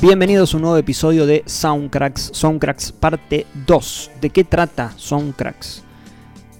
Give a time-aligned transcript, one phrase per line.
[0.00, 4.10] Bienvenidos a un nuevo episodio de Soundcracks, Soundcracks parte 2.
[4.20, 5.82] ¿De qué trata Soundcracks?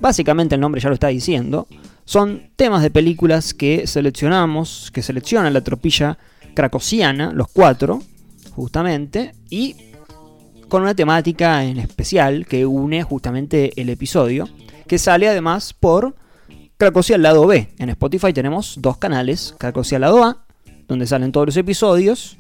[0.01, 1.67] Básicamente el nombre ya lo está diciendo.
[2.09, 6.17] Son temas de películas que seleccionamos, que selecciona la tropilla
[6.55, 8.03] cracosiana, los cuatro,
[8.53, 9.77] justamente, y
[10.71, 14.49] con una temática en especial que une justamente el episodio,
[14.87, 16.15] que sale además por
[16.79, 17.69] Cracosia al lado B.
[17.77, 20.47] En Spotify tenemos dos canales, Cracosia al lado A,
[20.87, 22.39] donde salen todos los episodios,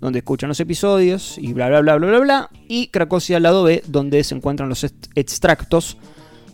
[0.00, 3.64] donde escuchan los episodios y bla bla bla bla bla bla, y Cracosia al lado
[3.64, 4.82] B, donde se encuentran los
[5.14, 5.98] extractos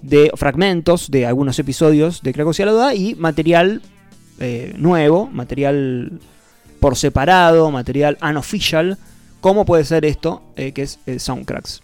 [0.07, 2.33] de fragmentos de algunos episodios de
[2.65, 3.83] lado A y material
[4.39, 6.21] eh, nuevo, material
[6.81, 8.99] por separado, material unofficial,
[9.41, 11.81] como puede ser esto, eh, que es el Soundcracks.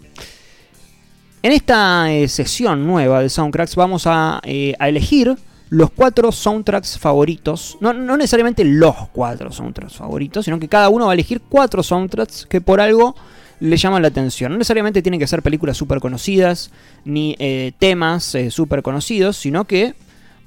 [1.43, 5.37] En esta eh, sesión nueva de Soundcracks vamos a, a elegir
[5.71, 7.79] los cuatro soundtracks favoritos.
[7.81, 12.47] No, necesariamente los cuatro soundtracks favoritos, sino que cada uno va a elegir cuatro soundtracks
[12.47, 13.17] que por algo
[13.63, 14.53] le llaman la atención.
[14.53, 16.71] No necesariamente tienen que ser películas súper conocidas,
[17.05, 19.95] ni eh, temas eh, súper conocidos, sino que,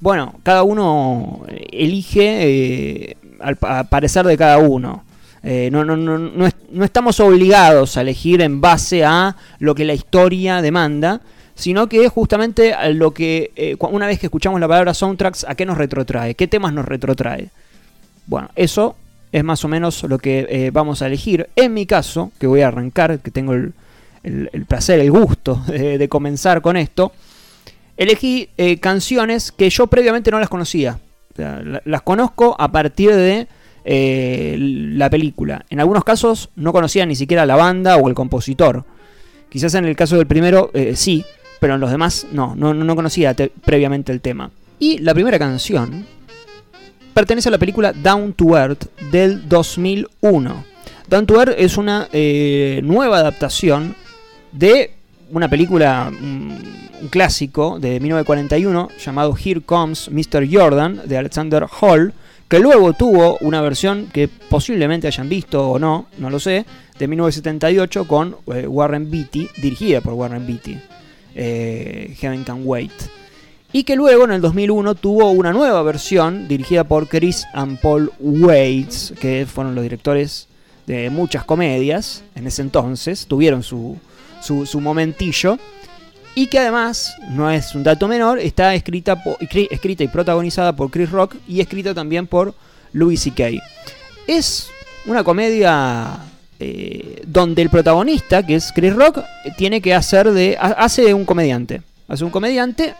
[0.00, 5.04] bueno, cada uno elige eh, al parecer de cada uno.
[5.42, 10.60] no, no, no, no estamos obligados a elegir en base a lo que la historia
[10.60, 11.20] demanda,
[11.56, 15.64] sino que justamente lo que eh, una vez que escuchamos la palabra soundtracks, ¿a qué
[15.64, 16.34] nos retrotrae?
[16.34, 17.48] ¿Qué temas nos retrotrae?
[18.26, 18.94] Bueno, eso
[19.32, 21.48] es más o menos lo que eh, vamos a elegir.
[21.56, 23.72] En mi caso, que voy a arrancar, que tengo el,
[24.66, 27.12] placer, el gusto de, comenzar con esto,
[27.96, 30.98] elegí eh, canciones que yo previamente no las conocía.
[31.36, 33.46] las conozco a partir de
[33.84, 35.64] la película.
[35.70, 38.84] En algunos casos no conocía ni siquiera la banda o el compositor.
[39.48, 41.24] Quizás en el caso del primero sí,
[41.60, 43.34] pero en los demás no, no, conocía
[43.64, 44.50] previamente el tema.
[44.78, 46.04] Y la primera canción
[47.16, 50.64] pertenece a la película Down to Earth del 2001.
[51.08, 53.96] Down to Earth es una eh, nueva adaptación
[54.52, 54.90] de
[55.30, 60.46] una película, un clásico de 1941 llamado Here Comes Mr.
[60.46, 62.12] Jordan de Alexander Hall,
[62.48, 66.66] que luego tuvo una versión que posiblemente hayan visto o no, no lo sé,
[66.98, 70.78] de 1978 con eh, Warren Beatty, dirigida por Warren Beatty
[71.34, 72.92] eh, Heaven Can Wait.
[73.76, 78.10] Y que luego en el 2001 tuvo una nueva versión dirigida por Chris and Paul
[78.18, 80.48] Waits, que fueron los directores
[80.86, 83.98] de muchas comedias en ese entonces, tuvieron su,
[84.40, 85.58] su, momentillo.
[86.34, 89.22] Y que además, no es un dato menor, está escrita,
[89.70, 92.54] escrita y protagonizada por Chris Rock y escrita también por
[92.94, 93.62] Louis C.K.
[94.26, 94.70] Es
[95.04, 96.16] una comedia
[96.58, 99.20] eh, donde el protagonista, que es Chris Rock,
[99.58, 100.56] tiene que hacer de.
[100.58, 101.82] hace un comediante.
[102.08, 102.94] Hace un comediante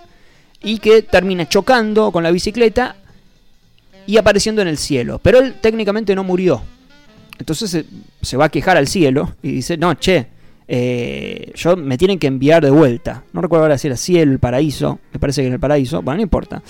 [0.63, 2.97] y que termina chocando con la bicicleta
[4.07, 5.21] y apareciendo en el cielo.
[5.23, 6.63] Pero él técnicamente no murió.
[7.39, 7.85] Entonces
[8.23, 10.27] se, va a quejar al cielo y dice, no, che,
[10.69, 13.25] eh, yo me tienen que enviar de vuelta.
[13.33, 16.17] No recuerdo ahora si era cielo, el paraíso, me parece que en el paraíso, bueno,
[16.17, 16.63] no importa.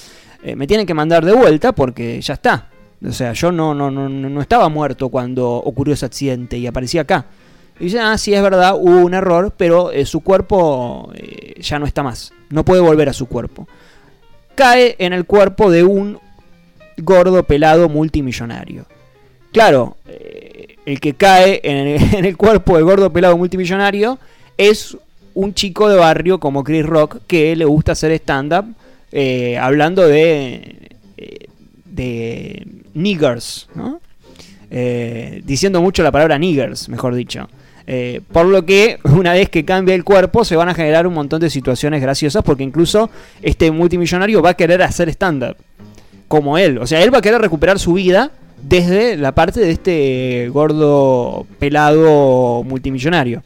[0.42, 2.68] Eh, me tienen que mandar de vuelta porque ya está.
[3.06, 7.02] O sea, yo no, no, no, no estaba muerto cuando ocurrió ese accidente y aparecía
[7.02, 7.26] acá.
[7.78, 11.78] Y dice, ah, sí, es verdad, hubo un error, pero eh, su cuerpo eh, ya
[11.78, 12.32] no está más.
[12.48, 13.68] No puede volver a su cuerpo.
[14.54, 16.18] Cae en el cuerpo de un
[16.96, 18.86] gordo pelado multimillonario.
[19.52, 24.18] Claro, eh, el que cae en el, cuerpo del gordo pelado multimillonario
[24.56, 24.96] es
[25.34, 28.74] un chico de barrio como Chris Rock que le gusta hacer stand-up
[29.60, 30.96] hablando de
[31.84, 33.68] de niggers,
[35.44, 37.48] diciendo mucho la palabra niggers, mejor dicho.
[37.86, 41.14] Eh, por lo que una vez que cambia el cuerpo se van a generar un
[41.14, 43.10] montón de situaciones graciosas porque incluso
[43.42, 45.56] este multimillonario va a querer hacer stand-up
[46.28, 46.78] como él.
[46.78, 51.46] O sea, él va a querer recuperar su vida desde la parte de este gordo
[51.58, 53.42] pelado multimillonario.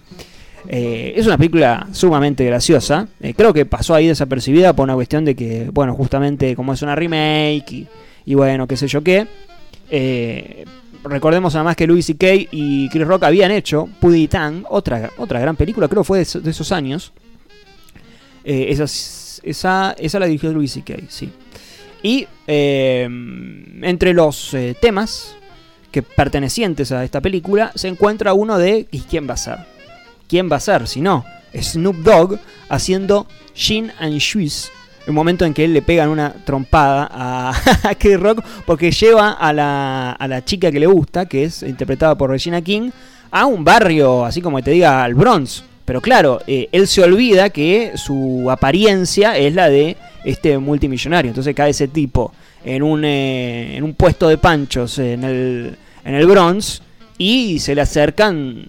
[0.68, 3.08] Eh, es una película sumamente graciosa.
[3.36, 6.94] creo que pasó ahí desapercibida por una cuestión de que, bueno, justamente como es una
[6.94, 7.88] remake y
[8.24, 9.26] y bueno, qué sé yo qué.
[9.90, 10.64] Eh,
[11.04, 12.26] recordemos además que Louis C.K.
[12.50, 16.72] y Chris Rock habían hecho Puddy Tang, otra, otra gran película, creo fue de, esos
[16.72, 17.12] años.
[18.44, 21.30] Eh, esa, esa la dirigió Louis C.K., sí.
[22.02, 23.02] Y eh,
[23.82, 25.36] entre los temas
[25.90, 29.58] que pertenecientes a esta película se encuentra uno de ¿y quién va a ser?
[30.28, 30.86] ¿Quién va a ser?
[30.86, 31.24] Si no,
[31.54, 32.38] Snoop Dogg
[32.68, 34.70] haciendo Gin and Juice
[35.06, 37.50] el momento en que él le pegan una trompada a,
[37.82, 42.16] a Rock porque lleva a la, a la chica que le gusta, que es interpretada
[42.16, 42.90] por Regina King,
[43.30, 45.64] a un barrio, así como te diga, al Bronx.
[45.84, 51.30] Pero claro, eh, él se olvida que su apariencia es la de este multimillonario.
[51.30, 52.32] Entonces cae ese tipo
[52.64, 56.82] en un, eh, en un puesto de panchos en el, en el Bronx
[57.18, 58.66] y se le acercan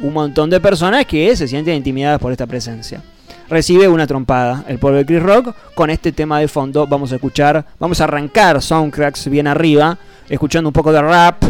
[0.00, 3.02] un montón de personas que se sienten intimidadas por esta presencia.
[3.52, 5.54] Recibe una trompada el de Chris Rock.
[5.74, 9.98] Con este tema de fondo vamos a escuchar, vamos a arrancar Soundcracks bien arriba,
[10.30, 11.44] escuchando un poco de rap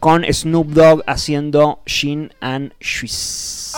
[0.00, 3.76] con Snoop Dogg haciendo Shin and Swiss.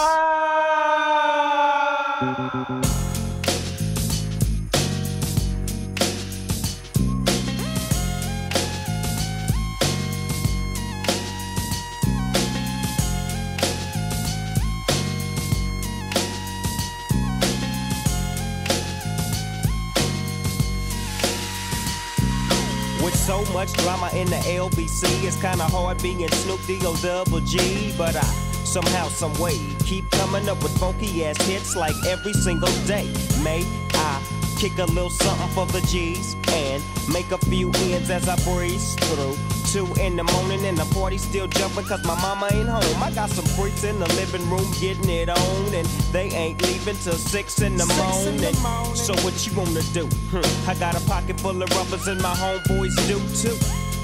[23.03, 27.95] With so much drama in the LBC, it's kinda hard being Snoop D-O double G,
[27.97, 28.25] but I
[28.65, 33.07] somehow, some way keep coming up with funky ass hits like every single day.
[33.43, 33.65] May
[33.95, 34.21] I
[34.59, 36.83] kick a little something for the G's and
[37.13, 39.37] make a few ends as I breeze through.
[39.71, 43.03] Two in the morning and the party still jumping cause my mama ain't home.
[43.03, 46.97] I got some freaks in the living room getting it on and they ain't leaving
[46.97, 48.35] till six in the, six morning.
[48.43, 48.97] In the morning.
[48.97, 50.07] So what you wanna do?
[50.33, 50.69] Hmm.
[50.69, 53.55] I got a pocket full of rubbers and my homeboys do too.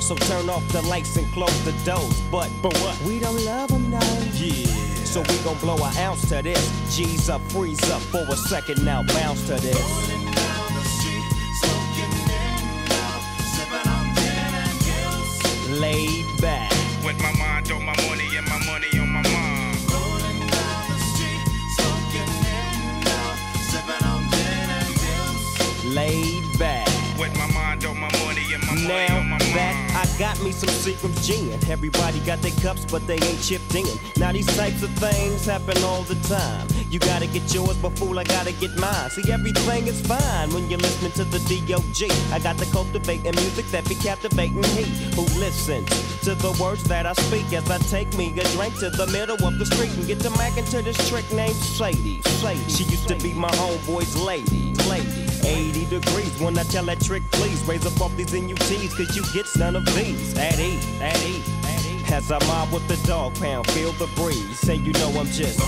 [0.00, 2.21] So turn off the lights and close the doors.
[2.31, 3.00] But, but what?
[3.03, 4.05] We don't love them now.
[4.35, 4.67] Yeah.
[5.05, 6.97] So we gon' blow an ounce to this.
[6.97, 10.24] G's up, freeze up for a second now, bounce to this.
[15.94, 16.73] Laid back.
[17.05, 17.94] With my mind on my
[30.19, 31.52] got me some Seagram's gin.
[31.70, 33.87] Everybody got their cups, but they ain't chipped in.
[34.16, 36.66] Now these types of things happen all the time.
[36.90, 39.11] You gotta get yours, but fool, I gotta get mine.
[39.11, 42.11] See, everything is fine when you're listening to the D.O.G.
[42.32, 44.84] I got the cultivate music that be captivating he
[45.14, 45.88] who listens
[46.22, 49.43] to the words that I speak as I take me a drink to the middle
[49.44, 52.22] of the street and get to macking to this trick named Sadie.
[52.22, 52.70] Sadie.
[52.70, 54.75] She used to be my homeboy's lady.
[54.88, 55.24] Lady.
[55.44, 59.23] 80 degrees when I tell that trick, please raise up off these NUTs, cause you
[59.32, 60.37] get none of these.
[60.37, 62.05] At E, at E, at E.
[62.12, 64.58] As I mob with the dog pound, feel the breeze.
[64.58, 65.61] Say you know I'm just.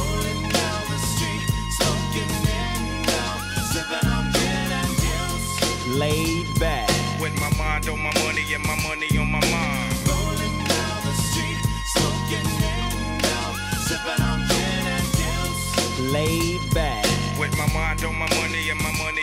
[5.97, 6.91] laid back.
[7.21, 9.95] With my mind on my money and my money on my mind.
[10.07, 11.61] Rolling down the street,
[11.95, 13.49] smoking in now,
[13.87, 16.13] sipping on gin and juice.
[16.13, 17.05] Laid back.
[17.39, 19.16] With my mind on my money and my money on my mind.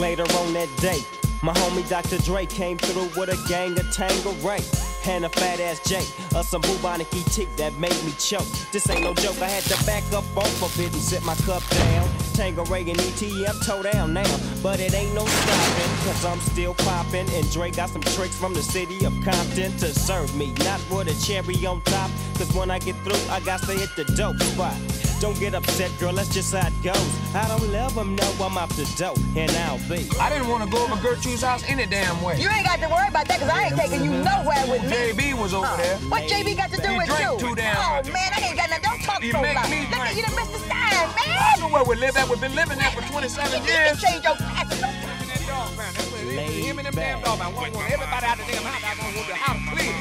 [0.00, 1.04] Later on that day,
[1.42, 2.16] my homie Dr.
[2.24, 4.64] Dre came through with a gang of Tangeray
[5.06, 5.98] and a fat ass J
[6.34, 8.46] or some bubonic ET that made me choke.
[8.72, 11.34] This ain't no joke, I had to back up off of it and sit my
[11.44, 12.08] cup down.
[12.32, 17.28] Tangeray and ETM toe down now, but it ain't no stopping, cause I'm still popping.
[17.34, 21.08] And Dre got some tricks from the city of Compton to serve me, not with
[21.08, 24.40] a cherry on top, cause when I get through, I got to hit the dope
[24.40, 25.09] spot.
[25.20, 26.96] Don't get upset, girl, that's just how it goes.
[27.36, 30.08] I don't love them, no, I'm off the dope, and I'll be.
[30.18, 32.40] I didn't want to go over Gertrude's house any damn way.
[32.40, 34.88] You ain't got to worry about that, cause I ain't taking you nowhere with me.
[34.88, 35.98] JB was over uh, there.
[36.08, 37.48] What JB got to do he with drank you?
[37.48, 38.88] Too damn oh, man, I ain't got nothing.
[38.88, 39.68] Don't talk You so loud.
[39.68, 40.08] me Look drink.
[40.08, 41.36] at you done missed the sign, man.
[41.36, 42.24] I know where we live at.
[42.24, 43.76] We've been living there for 27 You years.
[43.76, 44.80] can change your classes.
[44.80, 45.92] Don't Him and that dog man.
[46.00, 46.64] That's what it is.
[46.64, 47.52] Him and them damn dog man.
[47.52, 48.88] Want, want everybody out the damn house.
[48.88, 49.92] I want the house clear.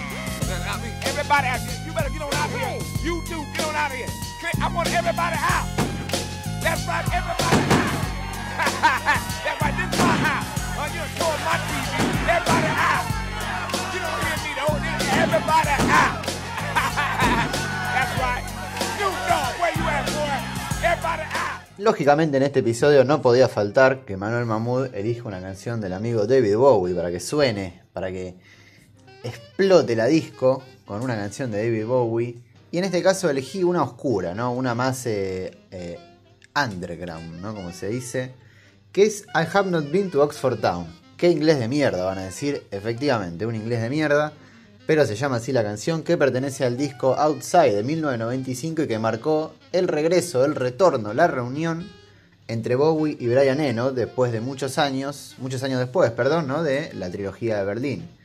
[1.11, 1.75] Everybody out here.
[1.83, 2.79] You better get on out of here.
[3.03, 4.07] You too, get on out of here.
[21.77, 26.27] Lógicamente en este episodio no podía faltar que Manuel Mahmoud elija una canción del amigo
[26.27, 28.35] David Bowie para que suene, para que
[29.23, 32.48] explote la disco con una canción de David Bowie.
[32.71, 34.53] Y en este caso elegí una oscura, ¿no?
[34.53, 35.97] Una más eh, eh,
[36.55, 37.55] underground, ¿no?
[37.55, 38.33] Como se dice.
[38.91, 40.87] Que es I have not been to Oxford Town.
[41.17, 42.63] Qué inglés de mierda, van a decir.
[42.71, 44.33] Efectivamente, un inglés de mierda.
[44.85, 48.97] Pero se llama así la canción que pertenece al disco Outside de 1995 y que
[48.97, 51.87] marcó el regreso, el retorno, la reunión
[52.47, 56.63] entre Bowie y Brian Eno después de muchos años, muchos años después, perdón, ¿no?
[56.63, 58.18] de la trilogía de Berlín.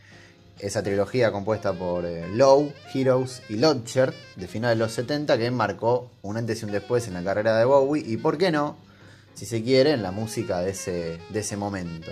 [0.65, 5.51] Esa trilogía compuesta por eh, Low, Heroes y Lodger de finales de los 70 que
[5.51, 8.79] marcó un antes y un después en la carrera de Bowie y, ¿por qué no?,
[9.35, 12.11] si se quiere, en la música de ese, de ese momento.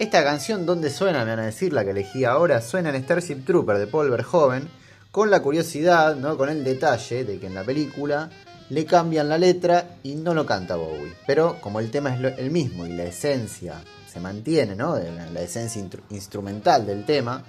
[0.00, 1.24] Esta canción, ¿dónde suena?
[1.24, 2.60] Me van a decir la que elegí ahora.
[2.60, 4.68] Suena en Starship Trooper de Paul Verhoeven,
[5.12, 6.36] con la curiosidad, ¿no?
[6.36, 8.28] con el detalle de que en la película
[8.68, 11.14] le cambian la letra y no lo canta Bowie.
[11.24, 13.80] Pero como el tema es el mismo y la esencia
[14.12, 14.98] se mantiene, ¿no?
[14.98, 17.44] La, esencia instrumental del tema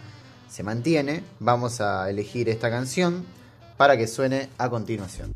[0.50, 3.26] se mantiene, vamos a elegir esta canción
[3.78, 5.36] para que suene a continuación.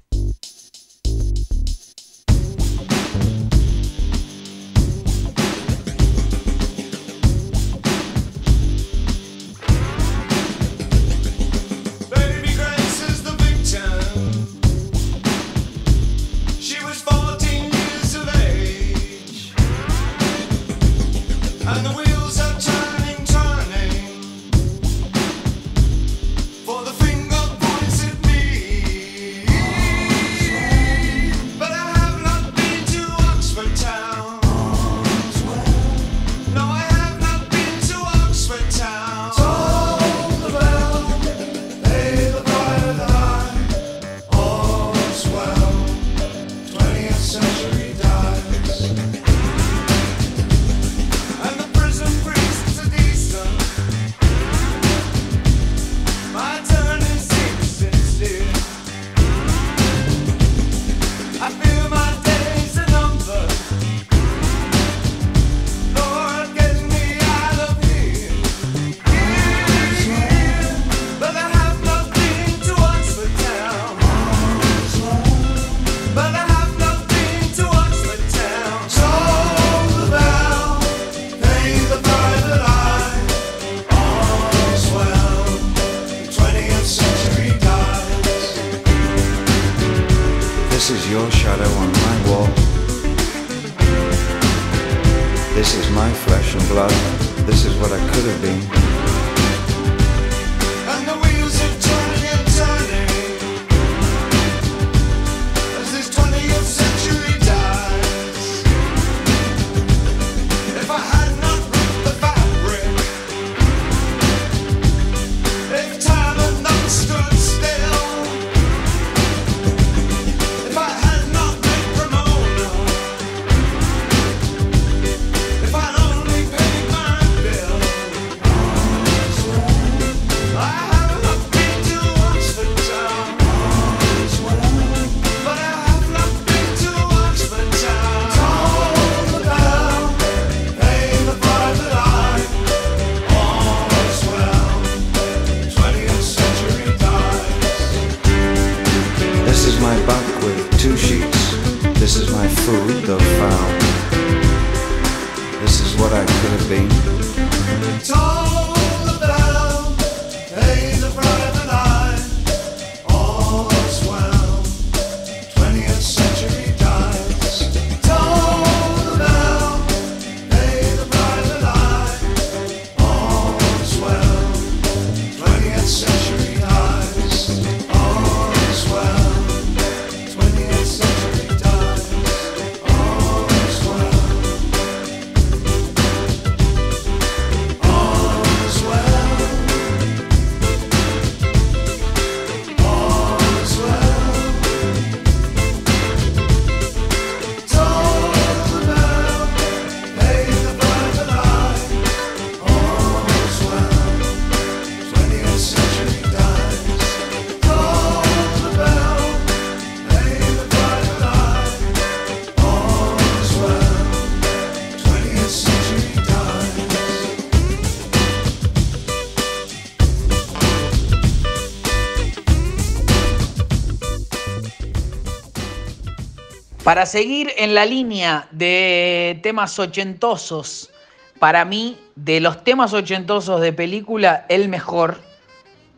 [226.84, 230.90] Para seguir en la línea de temas ochentosos,
[231.38, 235.22] para mí, de los temas ochentosos de película, el mejor,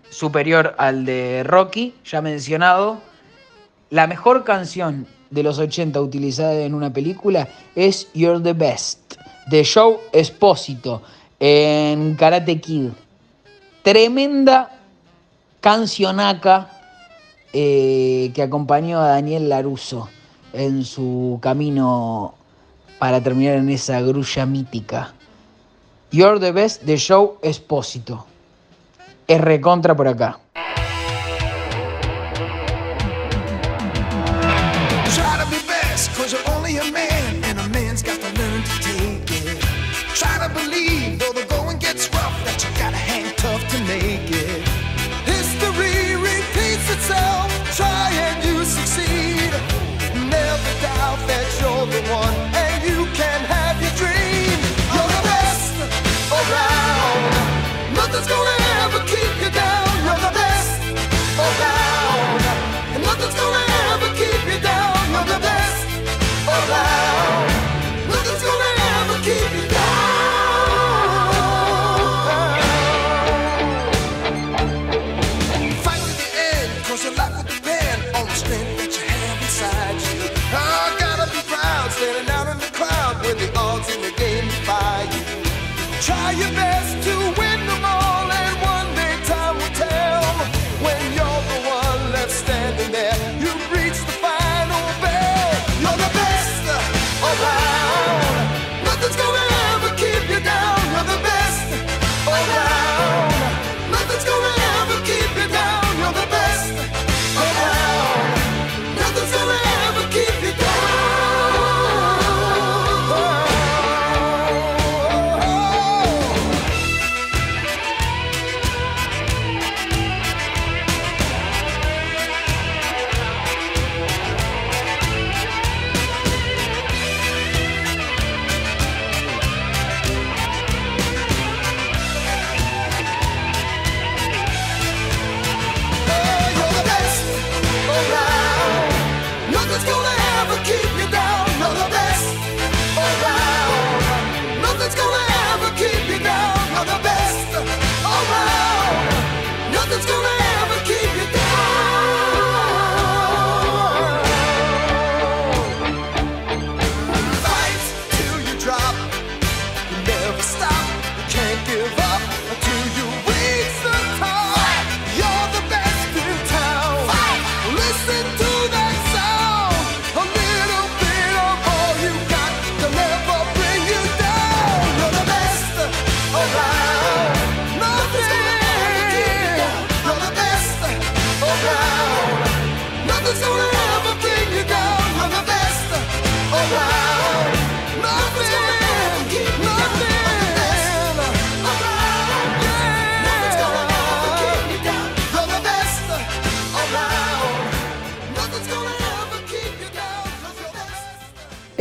[0.09, 2.99] superior al de Rocky, ya mencionado,
[3.91, 9.15] la mejor canción de los 80 utilizada en una película es You're the Best,
[9.47, 11.01] de Joe Espósito,
[11.39, 12.89] en Karate Kid.
[13.83, 14.81] Tremenda
[15.61, 16.69] cancionaca
[17.53, 20.09] eh, que acompañó a Daniel Laruso
[20.53, 22.35] en su camino
[22.99, 25.13] para terminar en esa grulla mítica.
[26.11, 28.25] You're the best de Joe Espósito.
[29.27, 30.39] Es recontra por acá.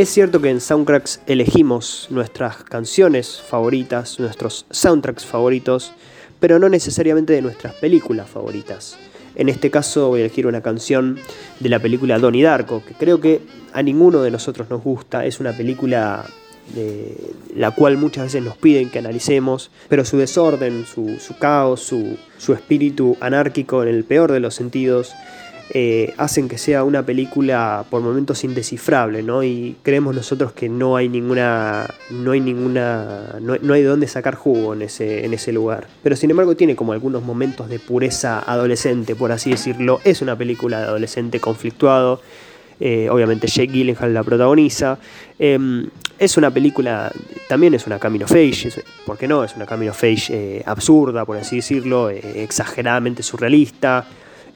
[0.03, 5.93] Es cierto que en Soundtracks elegimos nuestras canciones favoritas, nuestros soundtracks favoritos,
[6.41, 8.99] pero no necesariamente de nuestras películas favoritas.
[9.37, 11.21] En este caso voy a elegir una canción
[11.61, 15.25] de la película Donnie Darko, que creo que a ninguno de nosotros nos gusta.
[15.25, 16.25] Es una película
[16.75, 17.17] de
[17.55, 23.17] la cual muchas veces nos piden que analicemos, pero su desorden, su, caos, su espíritu
[23.21, 25.13] anárquico en el peor de los sentidos,
[25.75, 29.43] eh, hacen que sea una película por momentos indescifrable, ¿no?
[29.43, 31.87] Y creemos nosotros que no hay ninguna.
[32.11, 33.37] no hay ninguna.
[33.41, 35.87] no, hay de dónde sacar jugo en ese, en ese lugar.
[36.03, 40.01] Pero sin embargo tiene como algunos momentos de pureza adolescente, por así decirlo.
[40.05, 42.21] Es una película de adolescente conflictuado.
[42.79, 44.99] Eh, obviamente Jake Gyllenhaal la protagoniza.
[45.39, 45.59] Eh,
[46.19, 47.11] es una película,
[47.49, 49.43] también es una Camino es- ¿por qué no?
[49.43, 54.05] Es una Camino Face eh, absurda, por así decirlo, exageradamente surrealista,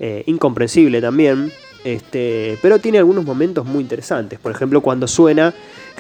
[0.00, 1.52] eh, incomprensible también.
[1.84, 4.40] Este, pero tiene algunos momentos muy interesantes.
[4.40, 5.54] Por ejemplo, cuando suena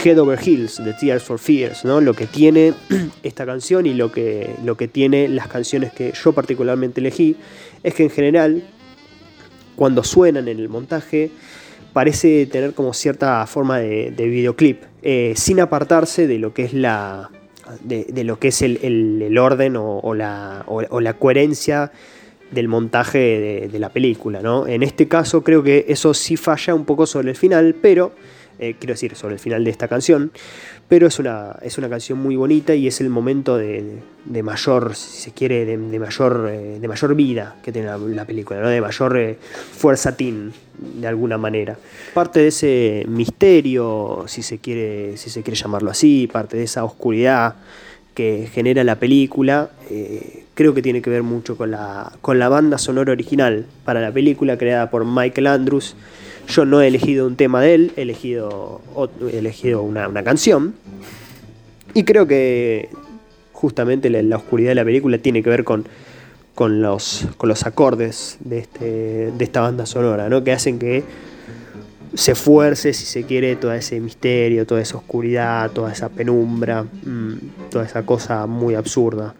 [0.04, 2.00] Head Over Heels de Tears for Fears, ¿no?
[2.00, 2.74] Lo que tiene
[3.22, 7.36] esta canción y lo que, lo que tiene las canciones que yo particularmente elegí
[7.84, 8.64] es que en general,
[9.76, 11.30] cuando suenan en el montaje,
[11.92, 16.72] parece tener como cierta forma de, de videoclip, eh, sin apartarse de lo que es
[16.74, 17.30] la.
[17.84, 21.92] de, lo que es el, el- orden o, la, o la coherencia
[22.50, 24.40] del montaje de, la película.
[24.40, 24.66] ¿no?
[24.66, 28.12] En este caso creo que eso sí falla un poco sobre el final, pero.
[28.58, 30.30] eh, quiero decir, sobre el final de esta canción.
[30.88, 34.94] Pero es una, es una canción muy bonita y es el momento de, de mayor,
[34.94, 38.68] si se quiere, de, mayor, eh, de mayor vida que tiene la, la película, ¿no?
[38.68, 39.36] de mayor eh,
[39.72, 41.76] fuerza teen, de alguna manera.
[42.14, 46.84] Parte de ese misterio, si se quiere, si se quiere llamarlo así, parte de esa
[46.84, 47.56] oscuridad
[48.14, 49.70] que genera la película,
[50.56, 54.10] creo que tiene que ver mucho con la, con la banda sonora original para la
[54.10, 55.94] película creada por Michael Andrews.
[56.48, 58.80] Yo no he elegido un tema de él, he elegido,
[59.30, 60.74] he elegido una, una canción.
[61.92, 62.88] Y creo que
[63.52, 65.86] justamente la, la oscuridad de la película tiene que ver con,
[66.54, 70.42] con, los, con los acordes de, este, de esta banda sonora, ¿no?
[70.42, 71.04] que hacen que
[72.14, 77.68] se fuerce, si se quiere, todo ese misterio, toda esa oscuridad, toda esa penumbra, mm,
[77.70, 79.34] toda esa cosa muy absurda.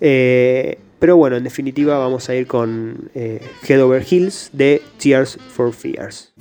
[0.00, 5.38] Eh, pero bueno, en definitiva vamos a ir con eh, Head Over Heels de Tears
[5.48, 6.32] for Fears.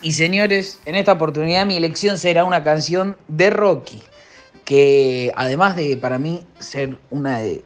[0.00, 4.02] Y señores, en esta oportunidad mi elección será una canción de Rocky,
[4.64, 7.62] que además de para mí ser una de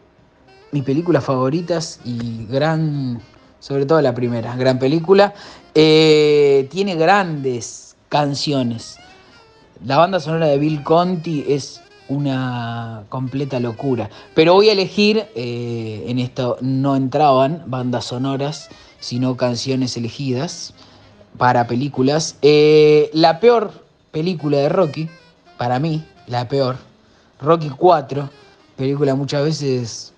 [0.72, 3.20] mis películas favoritas y gran,
[3.60, 5.34] sobre todo la primera, gran película,
[5.76, 8.96] eh, tiene grandes canciones.
[9.84, 14.10] La banda sonora de Bill Conti es una completa locura.
[14.34, 18.68] Pero voy a elegir, eh, en esto no entraban bandas sonoras,
[18.98, 20.74] sino canciones elegidas
[21.36, 22.36] para películas.
[22.42, 23.72] Eh, la peor
[24.10, 25.08] película de Rocky,
[25.56, 26.76] para mí, la peor,
[27.40, 28.28] Rocky 4,
[28.76, 30.12] película muchas veces,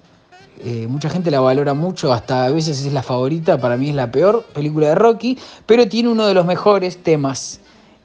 [0.64, 3.94] eh, mucha gente la valora mucho, hasta a veces es la favorita, para mí es
[3.94, 7.60] la peor película de Rocky, pero tiene uno de los mejores temas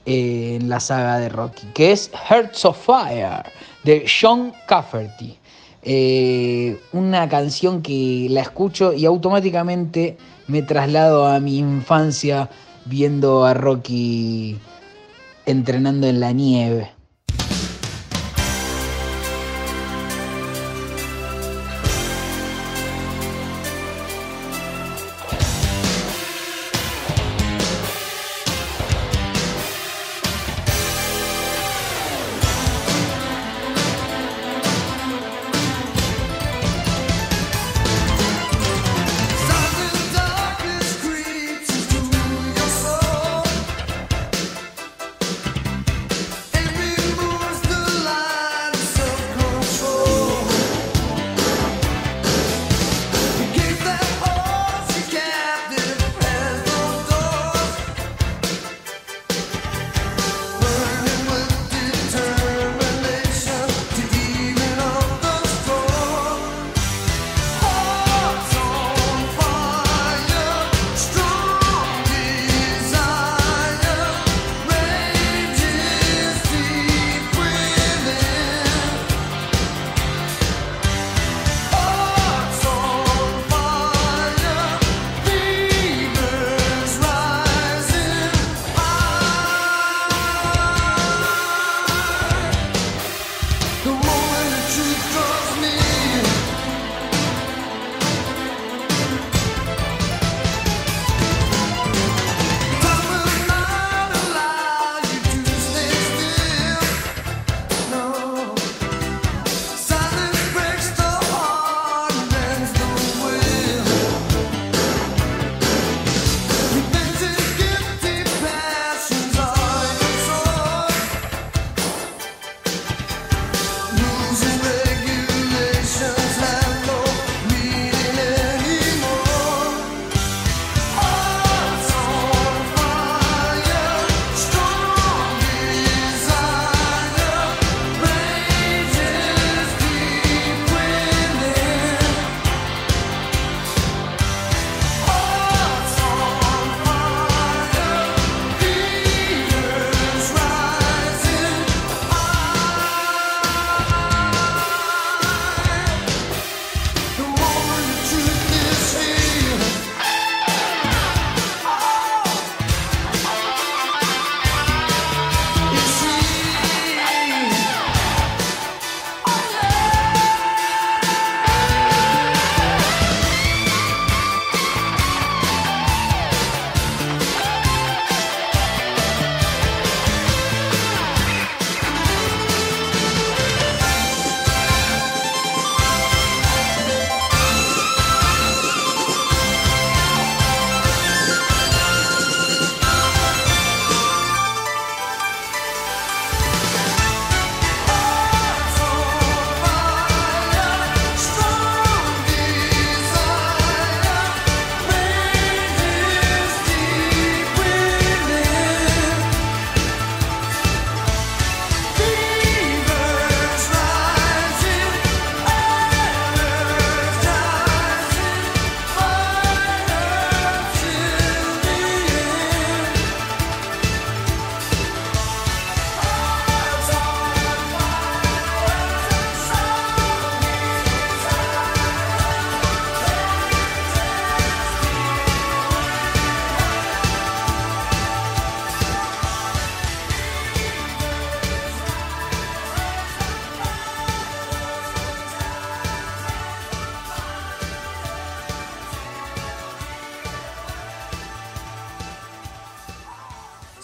[0.06, 3.44] eh, en la saga de Rocky, que es Hearts of Fire,
[3.84, 5.38] de Sean Cafferty.
[6.92, 10.18] Una canción que la escucho y automáticamente
[10.48, 12.50] me traslado a mi infancia
[12.88, 14.58] viendo a Rocky
[15.46, 16.97] entrenando en la nieve.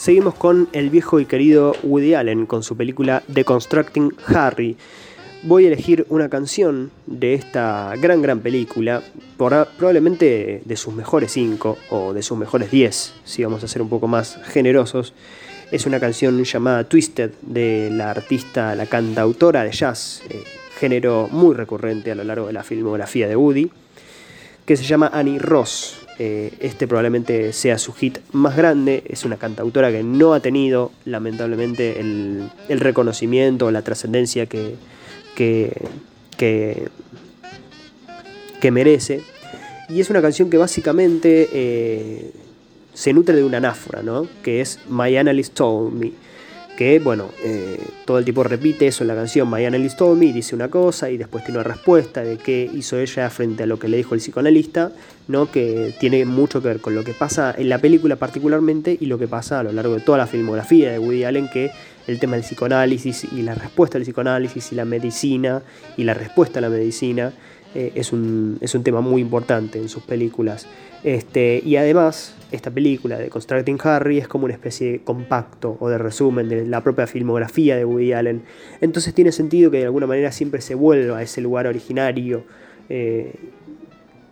[0.04, 4.76] Seguimos con el viejo y querido Woody Allen con su película Deconstructing Harry.
[5.44, 9.02] Voy a elegir una canción de esta gran, gran película,
[9.38, 13.88] probablemente de sus mejores 5 o de sus mejores 10, si vamos a ser un
[13.88, 15.14] poco más generosos.
[15.72, 20.44] Es una canción llamada Twisted de la artista, la cantautora de jazz, eh,
[20.82, 23.72] género muy recurrente a lo largo de la filmografía de Woody,
[24.66, 26.03] que se llama Annie Ross.
[26.20, 29.04] Eh, este probablemente sea su hit más grande.
[29.08, 34.76] Es una cantautora que no ha tenido, lamentablemente, el, reconocimiento o la trascendencia que,
[35.36, 35.82] que,
[36.38, 36.90] que,
[38.62, 39.22] que merece.
[39.90, 42.32] Y es una canción que básicamente eh,
[42.94, 44.28] se nutre de una anáfora, ¿no?
[44.44, 46.12] Que es My Analyst Told Me.
[46.78, 50.56] Que, bueno, eh, todo el tipo repite eso en la canción My Analyst Told dice
[50.56, 53.88] una cosa y después tiene una respuesta de qué hizo ella frente a lo que
[53.88, 54.92] le dijo el psicoanalista,
[55.28, 55.52] ¿no?
[55.52, 59.20] Que tiene mucho que ver con lo que pasa en la película particularmente y lo
[59.20, 61.70] que pasa a lo largo de toda la filmografía de Woody Allen, que
[62.08, 65.62] el tema del psicoanálisis y la respuesta al psicoanálisis y la medicina
[65.96, 67.34] y la respuesta a la medicina
[67.76, 70.68] eh, es, un, es un tema muy importante en sus películas.
[71.04, 75.90] Este, y además, esta película de Constructing Harry es como una especie de compacto o
[75.90, 78.44] de resumen de la propia filmografía de Woody Allen.
[78.80, 82.44] Entonces tiene sentido que de alguna manera siempre se vuelva a ese lugar originario
[82.90, 83.34] eh,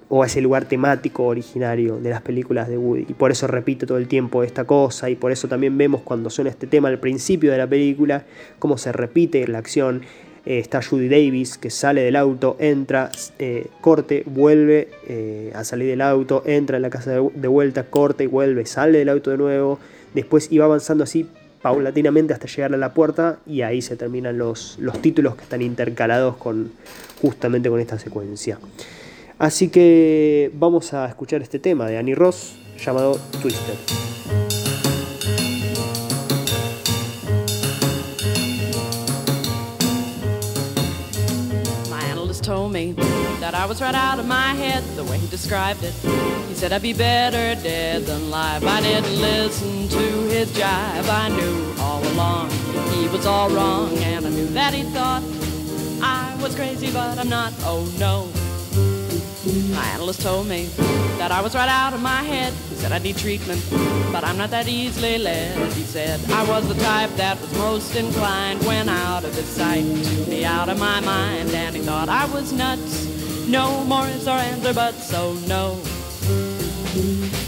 [0.08, 3.06] o a ese lugar temático originario de las películas de Woody.
[3.10, 6.30] Y por eso repite todo el tiempo esta cosa y por eso también vemos cuando
[6.30, 8.26] suena este tema al principio de la película,
[8.60, 10.04] cómo se repite la acción.
[10.46, 15.88] Eh, está Judy Davis que sale del auto, entra, eh, corte, vuelve eh, a salir
[15.88, 19.38] del auto, entra en la casa de, vuelta, corta y vuelve, sale del auto de
[19.38, 19.80] nuevo.
[20.14, 21.28] Después iba avanzando así
[21.62, 25.62] paulatinamente hasta llegar a la puerta y ahí se terminan los, los títulos que están
[25.62, 26.72] intercalados con,
[27.22, 28.58] justamente con esta secuencia.
[29.38, 34.11] Así que vamos a escuchar este tema de Annie Ross llamado Twisted.
[42.88, 42.94] Me
[43.40, 45.94] that I was right out of my head the way he described it.
[46.48, 48.64] He said I'd be better dead than alive.
[48.64, 51.08] I didn't listen to his jive.
[51.10, 52.50] I knew all along
[52.94, 55.24] he was all wrong, and I knew that he thought
[56.02, 57.54] I was crazy, but I'm not.
[57.62, 58.30] Oh no.
[59.44, 60.66] My analyst told me
[61.18, 62.54] that I was right out of my head.
[62.70, 63.60] He said I need treatment,
[64.12, 65.58] but I'm not that easily led.
[65.74, 69.84] He said I was the type that was most inclined when out of his sight
[69.84, 71.50] to be out of my mind.
[71.56, 73.08] And he thought I was nuts.
[73.48, 75.76] No more is our answer, but so no.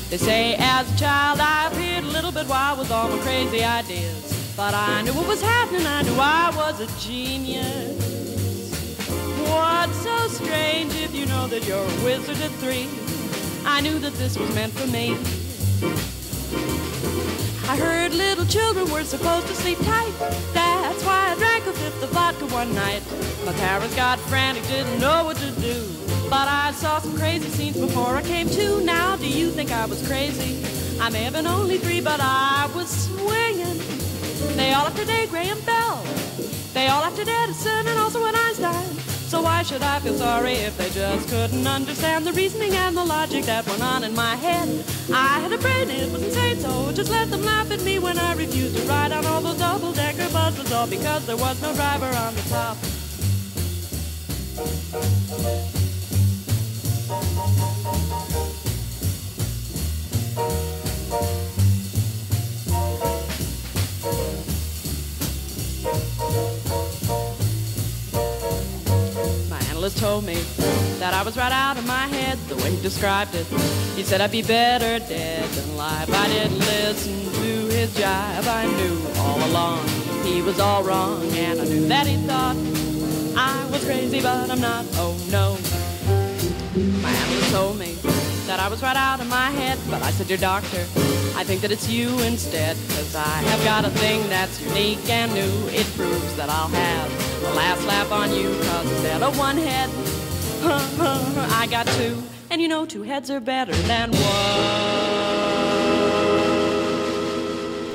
[0.10, 3.64] They say as a child I appeared a little bit wild with all my crazy
[3.64, 4.54] ideas.
[4.58, 8.23] But I knew what was happening, I knew I was a genius.
[9.50, 12.88] What's so strange if you know that you're a wizard at three?
[13.66, 15.18] I knew that this was meant for me.
[17.70, 20.14] I heard little children were supposed to sleep tight.
[20.54, 23.02] That's why I drank a fifth of vodka one night.
[23.46, 25.88] My parents got frantic, didn't know what to do.
[26.30, 28.82] But I saw some crazy scenes before I came to.
[28.82, 30.64] Now, do you think I was crazy?
[31.00, 33.78] I may have been only three, but I was swinging.
[34.56, 36.04] They all after day, Graham Bell.
[36.74, 39.12] They all after Edison and also an Einstein.
[39.34, 43.04] So why should I feel sorry if they just couldn't understand the reasoning and the
[43.04, 44.86] logic that went on in my head?
[45.12, 48.19] I had a brain, it was insane, so just let them laugh at me when
[48.19, 52.06] I refused to ride on all those double-decker buses, all because there was no driver
[52.06, 52.78] on the top.
[60.36, 60.73] My
[69.84, 70.36] analyst told me
[71.00, 73.46] that I was right out of my head the way he described it.
[73.98, 76.10] He said I'd be better dead than alive.
[76.10, 78.47] I didn't listen to his jive.
[78.47, 79.86] I knew all along
[80.24, 82.55] he was all wrong, and I knew that he thought
[83.36, 84.86] I was crazy, but I'm not.
[84.93, 85.58] Oh no.
[87.01, 87.97] My analyst told me
[88.47, 90.80] that I was right out of my head, but I said, Dear doctor,
[91.36, 95.34] I think that it's you instead, cause I have got a thing that's unique and
[95.34, 95.53] new.
[95.76, 97.33] It proves that I'll have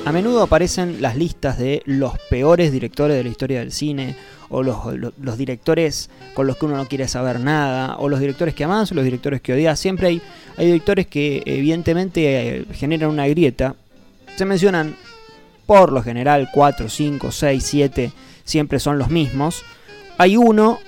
[0.04, 4.16] A menudo aparecen las listas de los peores directores de la historia del cine,
[4.48, 8.64] o los directores con los que uno no quiere saber nada, o los directores que
[8.64, 9.78] amas, o los directores que odias.
[9.78, 10.22] Siempre hay,
[10.56, 13.74] hay directores que evidentemente eh, generan una grieta.
[14.36, 14.96] Se mencionan
[15.66, 18.12] por lo general 4, 5, 6, 7,
[18.48, 19.62] siempre son los mismos.
[20.16, 20.78] Hay uno,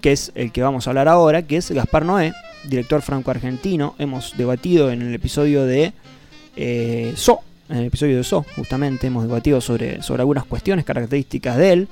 [0.00, 2.32] que es el que vamos a hablar ahora, que es Gaspar Noé,
[2.64, 3.94] director franco-argentino.
[3.98, 5.92] Hemos debatido en el episodio de
[6.56, 11.56] eh, So, en el episodio de So, justamente, hemos debatido sobre, sobre algunas cuestiones, características
[11.56, 11.88] de él.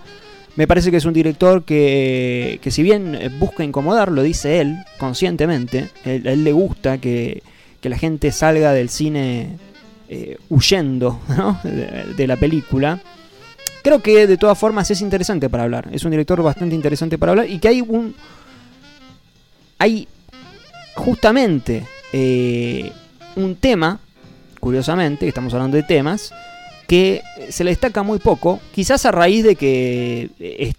[0.57, 4.61] Me parece que es un director que, que si bien eh, busca incomodar, lo dice
[4.61, 7.43] él conscientemente, él- a él le gusta que,
[7.81, 9.51] que la gente salga del cine
[10.09, 11.21] eh, huyendo
[11.63, 13.01] de la película.
[13.87, 17.31] Creo que de todas formas es interesante para hablar, es un director bastante interesante para
[17.31, 18.17] hablar y que hay un...
[19.79, 20.09] Hay
[20.97, 22.91] justamente eh,
[23.37, 24.01] un tema,
[24.59, 26.35] curiosamente, estamos hablando de temas,
[26.89, 30.75] que se le destaca muy poco, quizás a raíz de que es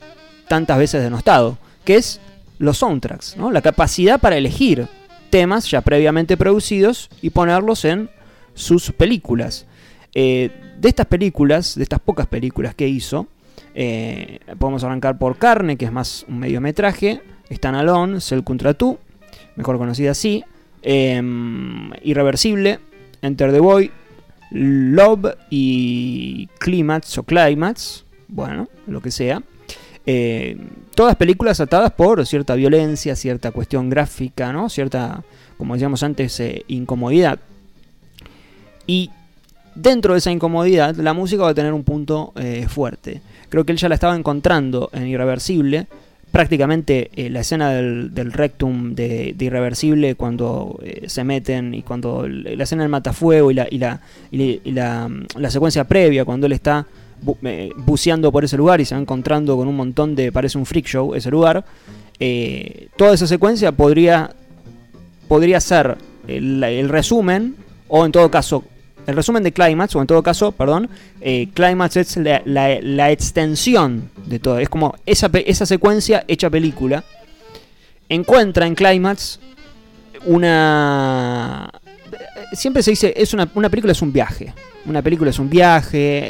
[0.50, 2.20] tantas veces denostado, que es
[2.60, 3.52] los soundtracks, ¿no?
[3.52, 4.86] la capacidad para elegir
[5.30, 8.10] temas ya previamente producidos y ponerlos en
[8.54, 9.66] sus películas.
[10.14, 13.28] Eh, de estas películas, de estas pocas películas que hizo,
[13.74, 18.98] eh, podemos arrancar por Carne, que es más un mediometraje, Stan Alone, Cell Contra Tú,
[19.56, 20.44] mejor conocida así,
[20.82, 22.80] em, Irreversible,
[23.22, 23.90] Enter the Void,
[24.52, 29.42] Love y Climax o Climax, bueno, lo que sea.
[30.06, 30.58] Eh,
[30.96, 34.70] todas películas atadas por cierta violencia, cierta cuestión gráfica, ¿no?
[34.70, 35.24] Cierta,
[35.58, 37.40] como decíamos antes, eh, incomodidad.
[38.86, 39.12] Y
[39.78, 43.22] dentro de esa incomodidad, la música va a tener un punto eh, fuerte.
[43.50, 45.88] Creo que él ya la estaba encontrando en Irreversible.
[46.32, 52.64] Prácticamente eh, la escena del, rectum de, Irreversible, cuando eh, se meten y cuando la
[52.64, 53.78] escena del matafuego y la, y
[54.72, 56.86] la, mm, la secuencia previa, cuando él está
[57.24, 60.32] bu- buceando por ese lugar y se va encontrando con un montón de.
[60.32, 61.64] parece un freak show ese lugar.
[62.98, 64.32] toda esa secuencia podría,
[65.30, 65.98] podría ser
[66.28, 67.56] el resumen,
[67.88, 68.66] o en todo caso,
[69.08, 70.90] el resumen de Climax, o en todo caso, perdón,
[71.22, 74.60] eh, Climax es la, extensión de todo.
[74.60, 77.04] Es como esa, esa secuencia hecha película.
[78.10, 79.40] Encuentra en Climax
[80.26, 81.70] una.
[82.54, 84.54] Siempre se dice, es una, una película es un viaje.
[84.86, 86.22] Una película es un viaje,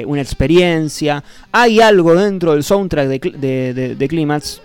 [0.00, 1.22] eh, una experiencia.
[1.52, 4.60] Hay algo dentro del soundtrack de- de Climax.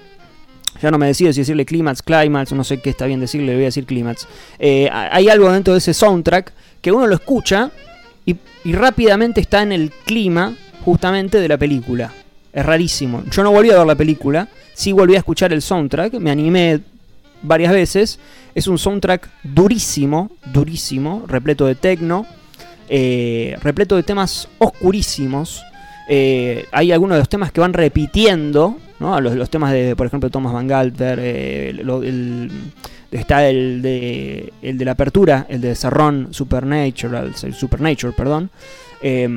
[0.82, 3.54] Ya no me decido si decirle Climax, Climax, no sé qué está bien decirle, le
[3.56, 4.28] voy a decir Climax.
[4.58, 6.52] Eh, hay algo dentro de ese soundtrack
[6.82, 7.72] que uno lo escucha
[8.26, 8.36] y,
[8.74, 12.12] rápidamente está en el clima justamente de la película.
[12.54, 13.24] Es rarísimo.
[13.32, 16.82] Yo no volví a ver la película, sí volví a escuchar el soundtrack, me animé
[17.42, 18.20] varias veces.
[18.54, 22.26] Es un soundtrack durísimo, durísimo, repleto de techno,
[22.90, 25.64] eh, repleto de temas oscurísimos.
[26.10, 29.20] Eh, hay algunos de los temas que van repitiendo, ¿no?
[29.22, 32.52] Los, los temas de, por ejemplo, Thomas Van Galter, eh, el-
[33.12, 38.50] está el de, el de la apertura, el de Serrón Supernatural, Supernature, perdón.
[39.02, 39.28] Eh,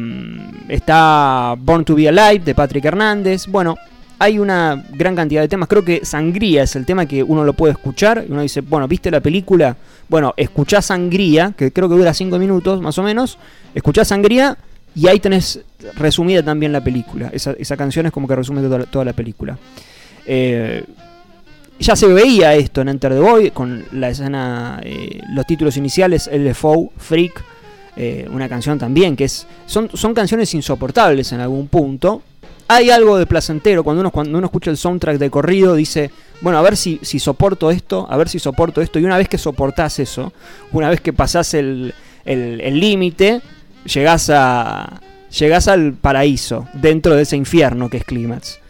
[0.68, 3.46] está Born to Be Alive de Patrick Hernández.
[3.46, 3.76] Bueno,
[4.18, 5.68] hay una gran cantidad de temas.
[5.68, 8.24] Creo que Sangría es el tema que uno lo puede escuchar.
[8.28, 9.76] Y uno dice, bueno, ¿viste la película?
[10.08, 13.38] Bueno, escuchá Sangría, que creo que dura 5 minutos más o menos.
[13.74, 14.56] Escuchá Sangría
[14.94, 15.60] y ahí tenés
[15.96, 17.30] resumida también la película.
[17.32, 19.58] Esa, esa canción es como que resume toda, toda la película.
[20.26, 20.84] Eh,
[21.78, 26.28] ya se veía esto en Enter the Void con la escena, eh, los títulos iniciales,
[26.32, 27.42] LFO, Freak,
[27.96, 29.46] eh, una canción también que es.
[29.66, 32.22] Son, son canciones insoportables en algún punto.
[32.66, 36.10] Hay algo de placentero cuando uno, cuando uno escucha el soundtrack de corrido, dice,
[36.40, 38.98] bueno, a ver si, si soporto esto, a ver si soporto esto.
[38.98, 40.32] Y una vez que soportás eso,
[40.72, 41.92] una vez que pasás el
[42.24, 43.42] el- el límite,
[43.84, 45.00] llegás a.
[45.38, 48.60] llegás al paraíso, dentro de ese infierno que es Clímax.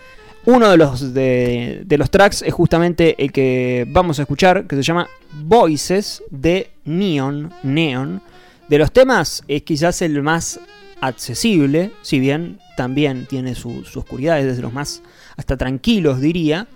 [0.47, 4.77] Uno de los, de, de los tracks es justamente el que vamos a escuchar, que
[4.77, 7.53] se llama Voices de Neon.
[7.63, 8.23] Neon.
[8.69, 10.61] De los temas es quizás el más
[11.01, 15.03] accesible, si bien también tiene su, su oscuridad, es los más
[15.37, 16.67] hasta tranquilos diría.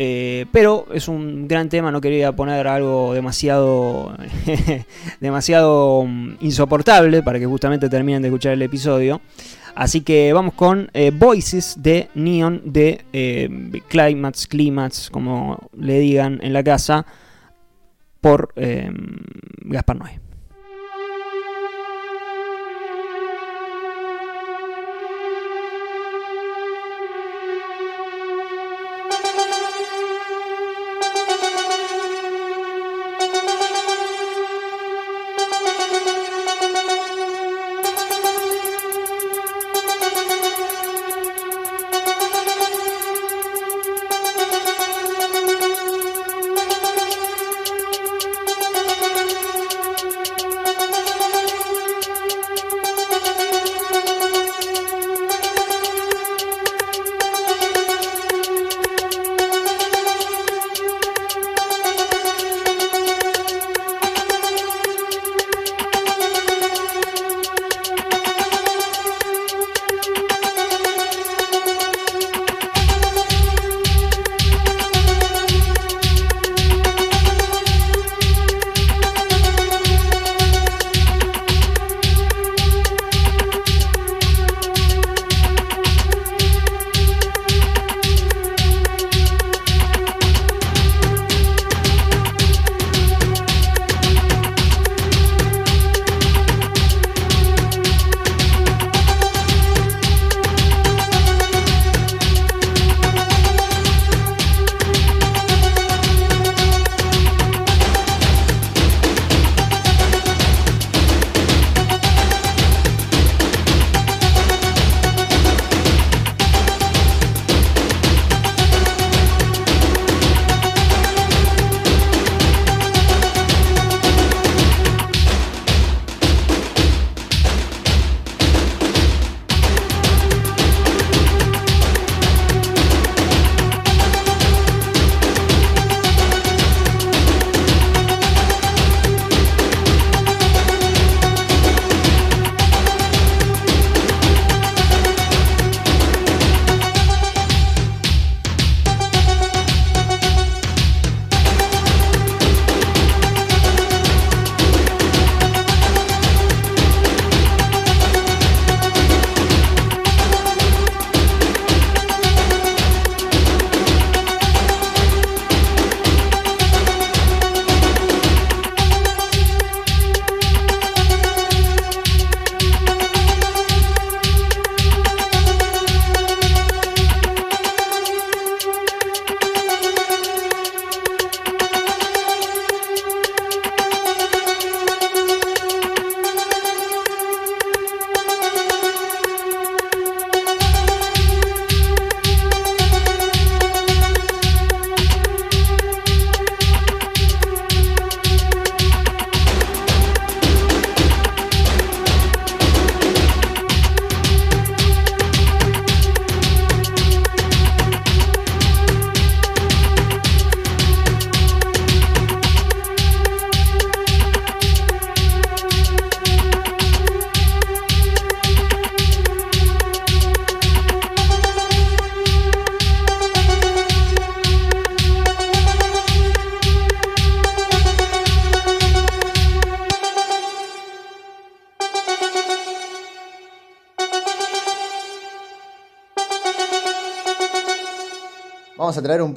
[0.00, 4.16] Eh, pero es un gran tema, no quería poner algo demasiado
[5.20, 9.20] demasiado mm, insoportable para que justamente terminen de escuchar el episodio.
[9.78, 13.48] Así que vamos con eh, Voices de Neon de eh,
[13.86, 17.06] Climax, Climax, como le digan en la casa,
[18.20, 18.90] por eh,
[19.60, 20.27] Gaspar Noé.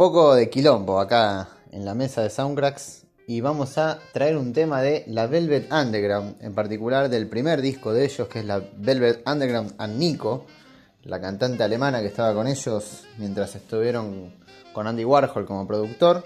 [0.02, 4.82] Poco de quilombo acá en la mesa de Soundcracks y vamos a traer un tema
[4.82, 9.22] de la Velvet Underground, en particular del primer disco de ellos que es la Velvet
[9.28, 10.47] Underground and Nico,
[11.04, 14.34] la cantante alemana que estaba con ellos mientras estuvieron
[14.74, 16.24] con Andy Warhol como productor.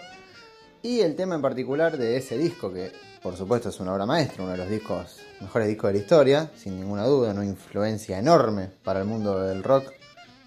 [0.81, 4.41] Y el tema en particular de ese disco, que por supuesto es una obra maestra,
[4.41, 8.69] uno de los discos, mejores discos de la historia, sin ninguna duda, una influencia enorme
[8.85, 9.91] para el mundo del rock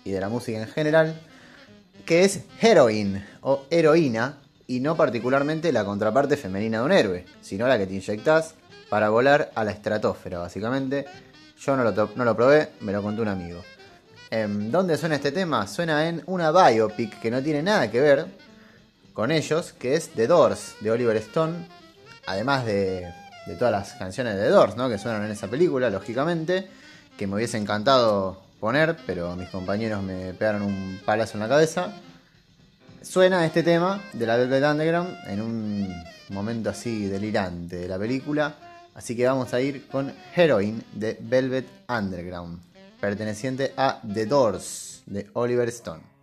[0.02, 1.27] y de la música en general,
[2.04, 7.66] que es Heroin o Heroína, y no particularmente la contraparte femenina de un héroe, sino
[7.66, 8.54] la que te inyectás
[8.90, 11.06] para volar a la estratosfera, básicamente.
[11.58, 13.62] Yo no lo, no lo probé, me lo contó un amigo.
[14.30, 15.66] Em, ¿Dónde suena este tema?
[15.66, 18.26] Suena en una biopic que no tiene nada que ver
[19.14, 21.66] con ellos, que es The Doors, de Oliver Stone,
[22.26, 23.10] además de,
[23.46, 24.90] de todas las canciones de The Doors, ¿no?
[24.90, 26.68] que suenan en esa película, lógicamente,
[27.16, 31.94] que me hubiese encantado poner, pero mis compañeros me pegaron un palazo en la cabeza.
[33.02, 38.54] Suena este tema de la Velvet Underground en un momento así delirante de la película,
[38.94, 42.60] así que vamos a ir con Heroin de Velvet Underground,
[43.00, 46.17] perteneciente a The Doors de Oliver Stone.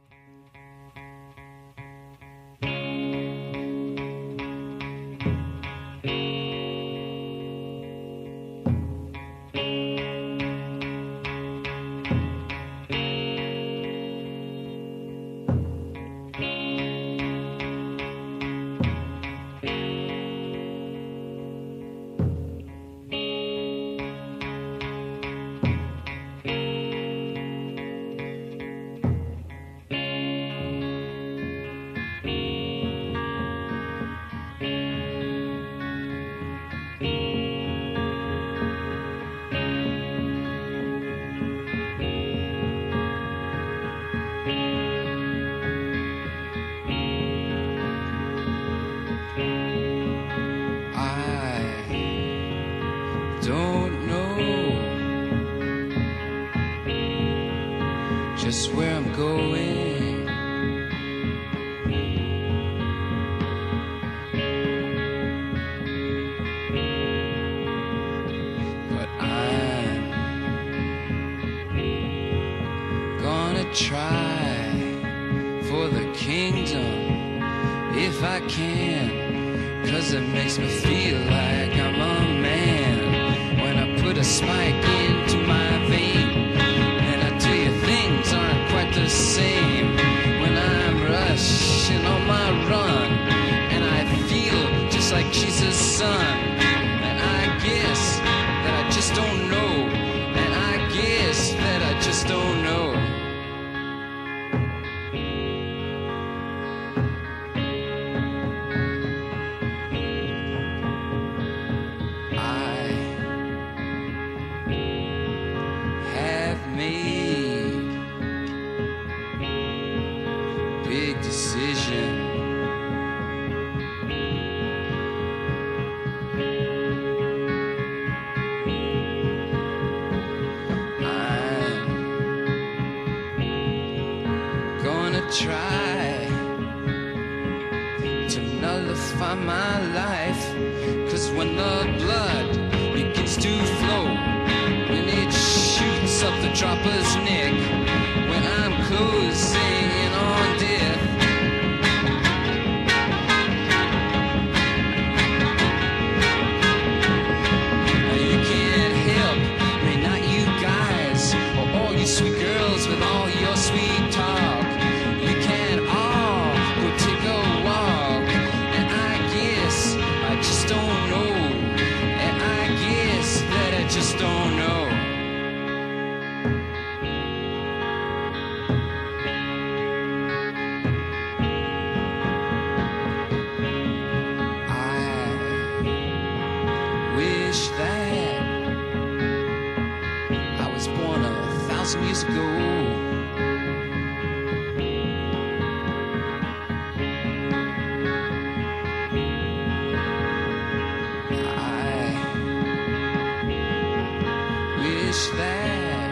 [205.15, 206.09] Wish that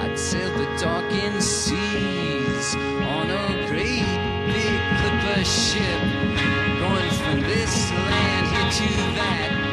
[0.00, 4.02] I'd sail the darkened seas on a great
[4.50, 6.02] big clipper ship,
[6.80, 9.67] going from this land here to that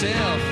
[0.00, 0.47] myself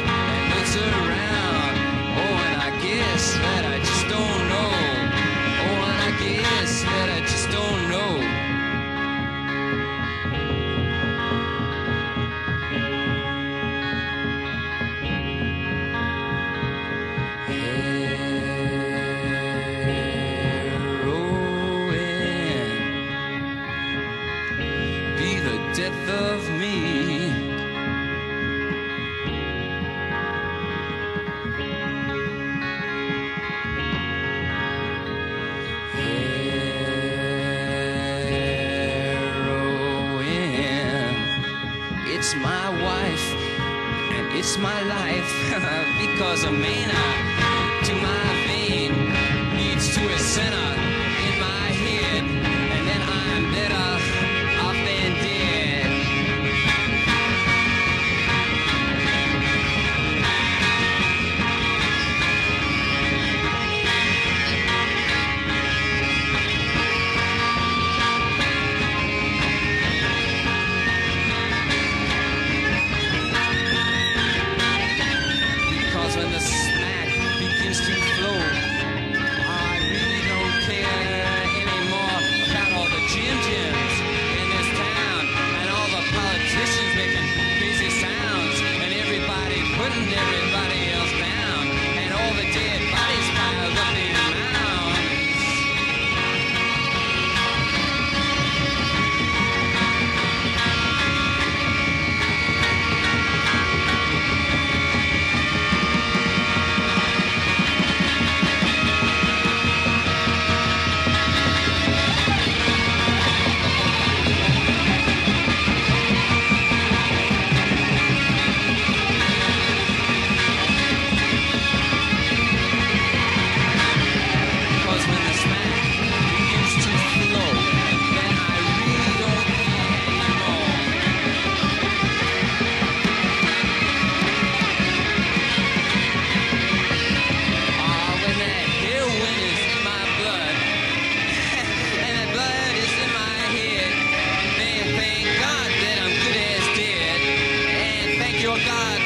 [148.67, 149.05] God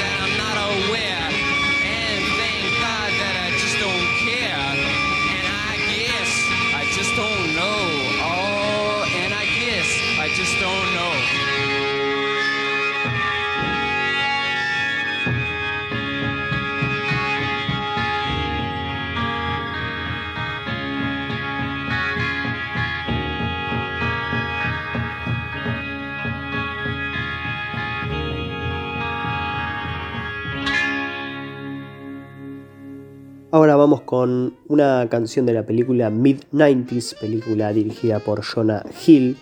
[34.25, 39.37] una canción de la película Mid-90s, película dirigida por Jonah Hill,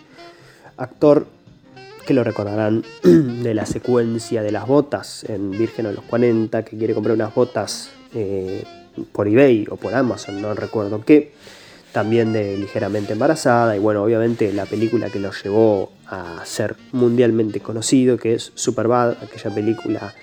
[0.76, 1.26] actor
[2.07, 6.79] que lo recordarán de la secuencia de las botas en Virgen a los 40, que
[6.79, 8.64] quiere comprar unas botas eh,
[9.12, 11.33] por eBay o por Amazon, no recuerdo qué,
[11.93, 17.61] también de ligeramente embarazada, y bueno, obviamente la película que lo llevó a ser mundialmente
[17.61, 20.14] conocido, que es Superbad, aquella película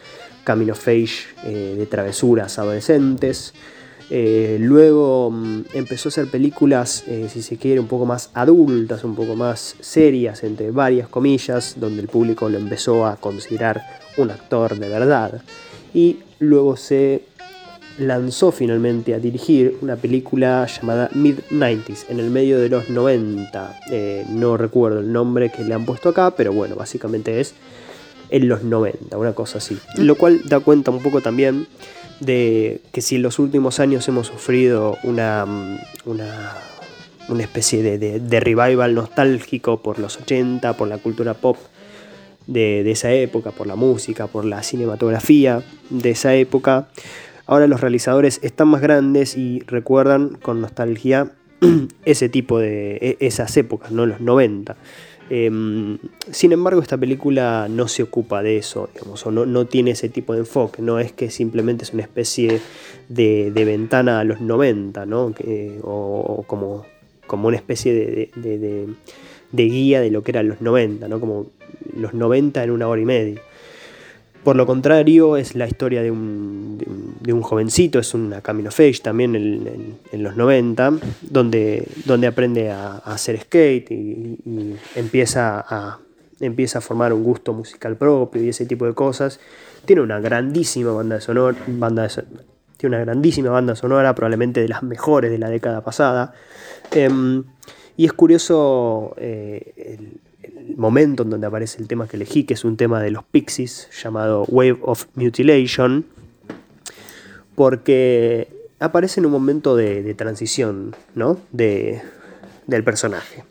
[0.45, 3.53] Camino of Age eh, de travesuras adolescentes.
[4.09, 9.03] Eh, luego mm, empezó a hacer películas, eh, si se quiere, un poco más adultas,
[9.03, 13.81] un poco más serias, entre varias comillas, donde el público lo empezó a considerar
[14.17, 15.41] un actor de verdad.
[15.93, 17.23] Y luego se
[17.97, 23.79] lanzó finalmente a dirigir una película llamada Mid-90s, en el medio de los 90.
[23.91, 27.53] Eh, no recuerdo el nombre que le han puesto acá, pero bueno, básicamente es
[28.29, 29.77] en los 90, una cosa así.
[29.97, 31.67] Lo cual da cuenta un poco también
[32.19, 36.53] de que si en los últimos años hemos sufrido una, mm, una,
[37.29, 41.57] una especie de, de- revival nostálgico por los 80, por la cultura pop
[42.47, 46.87] de, de esa época, por la música, por la cinematografía de esa época,
[47.47, 51.31] ahora los realizadores están más grandes y recuerdan con nostalgia
[52.05, 54.05] ese tipo de e- esas épocas, ¿no?
[54.05, 54.75] Los 90.
[55.29, 55.97] Em,
[56.31, 60.07] sin embargo, esta película no se ocupa de eso, digamos, o no, no tiene ese
[60.09, 62.61] tipo de enfoque, no es que simplemente es una especie
[63.09, 65.33] de, ventana a los 90, ¿no?
[65.33, 66.85] Que- o, como,
[67.25, 68.87] como una especie de- de-
[69.51, 71.19] de guía de lo que eran los 90, ¿no?
[71.19, 71.47] Como
[71.97, 73.41] los 90 en una hora y media.
[74.45, 78.69] Por lo contrario, es la historia de un, de un- de jovencito, es una Camino
[78.69, 85.97] of Age también en, los 90, donde, donde aprende a, hacer skate y, empieza, a,
[86.39, 89.39] empieza a formar un gusto musical propio y ese tipo de cosas.
[89.83, 92.23] Tiene una grandísima banda sonora, banda de
[92.77, 96.35] tiene una grandísima banda sonora, probablemente de las mejores de la década pasada.
[96.91, 97.45] Em,
[97.97, 100.11] y es curioso eh,
[100.75, 103.89] momento en donde aparece el tema que elegí, que es un tema de los Pixies
[104.03, 106.05] llamado Wave of Mutilation,
[107.55, 108.47] porque
[108.79, 111.39] aparece en un momento de, transición ¿no?
[111.51, 112.01] de,
[112.67, 113.43] del personaje.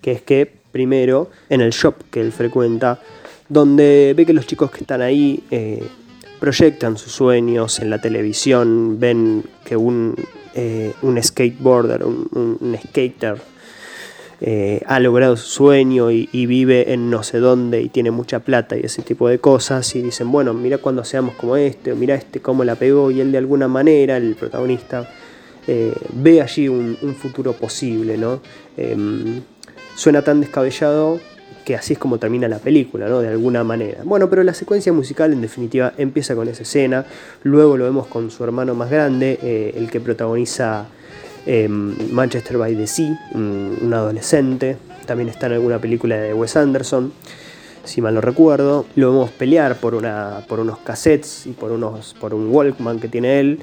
[0.00, 3.00] Que es que primero en el shop que él frecuenta,
[3.48, 5.86] donde ve que los chicos que están ahí eh,
[6.40, 10.16] proyectan sus sueños en la televisión, ven que un,
[10.54, 13.51] eh, un skateboarder, un skater,
[14.44, 18.76] eh, ha logrado su sueño y, vive en no sé dónde y tiene mucha plata
[18.76, 22.16] y ese tipo de cosas y dicen, bueno, mira cuando seamos como este, o mira
[22.16, 25.08] este cómo la pegó y él de alguna manera, el protagonista,
[25.68, 28.40] eh, ve allí un, un futuro posible, ¿no?
[28.76, 29.42] Em,
[29.94, 31.20] suena tan descabellado
[31.64, 33.20] que así es como termina la película, ¿no?
[33.20, 34.00] De alguna manera.
[34.02, 37.06] Bueno, pero la secuencia musical en definitiva empieza con esa escena,
[37.44, 40.88] luego lo vemos con su hermano más grande, eh, el que protagoniza
[41.46, 44.76] eh, Manchester by the Sea, un, adolescente,
[45.06, 47.12] también está en alguna película de Wes Anderson,
[47.84, 48.86] si mal no recuerdo.
[48.96, 53.08] Lo vemos pelear por, una, por unos cassettes y por, unos, por un Walkman que
[53.08, 53.58] tiene él.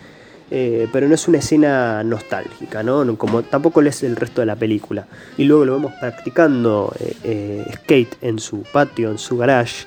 [0.51, 3.05] eh, pero no es una escena nostálgica, ¿no?
[3.05, 5.05] No- Como tampoco lo es el resto de la película.
[5.37, 9.85] Y luego lo vemos practicando eh, eh, skate en su patio, en su garage,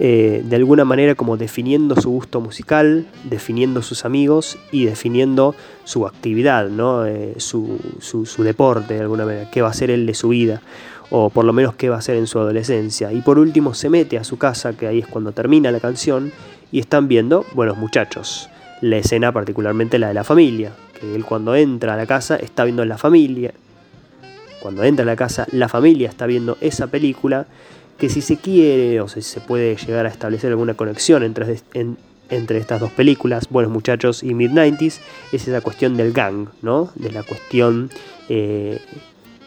[0.00, 6.06] eh, de alguna manera como definiendo su gusto musical, definiendo sus amigos y definiendo su
[6.06, 7.04] actividad, ¿no?
[7.06, 10.62] Eh, su, su- deporte de alguna manera, qué va a ser él de su vida,
[11.10, 13.12] o por lo menos qué va a hacer en su adolescencia.
[13.12, 16.30] Y por último se mete a su casa, que ahí es cuando termina la canción,
[16.70, 18.48] y están viendo Buenos Muchachos,
[18.80, 22.64] la escena particularmente la de la familia, que él cuando entra a la casa está
[22.64, 23.52] viendo la familia,
[24.60, 27.46] cuando entra a la casa la familia está viendo esa película,
[27.98, 31.96] que si se quiere o si se puede llegar a establecer alguna conexión entre, en-
[32.30, 35.00] entre estas dos películas, Buenos Muchachos y Mid-90s,
[35.32, 36.90] es esa cuestión del gang, ¿no?
[36.94, 37.90] De la cuestión
[38.28, 38.78] eh,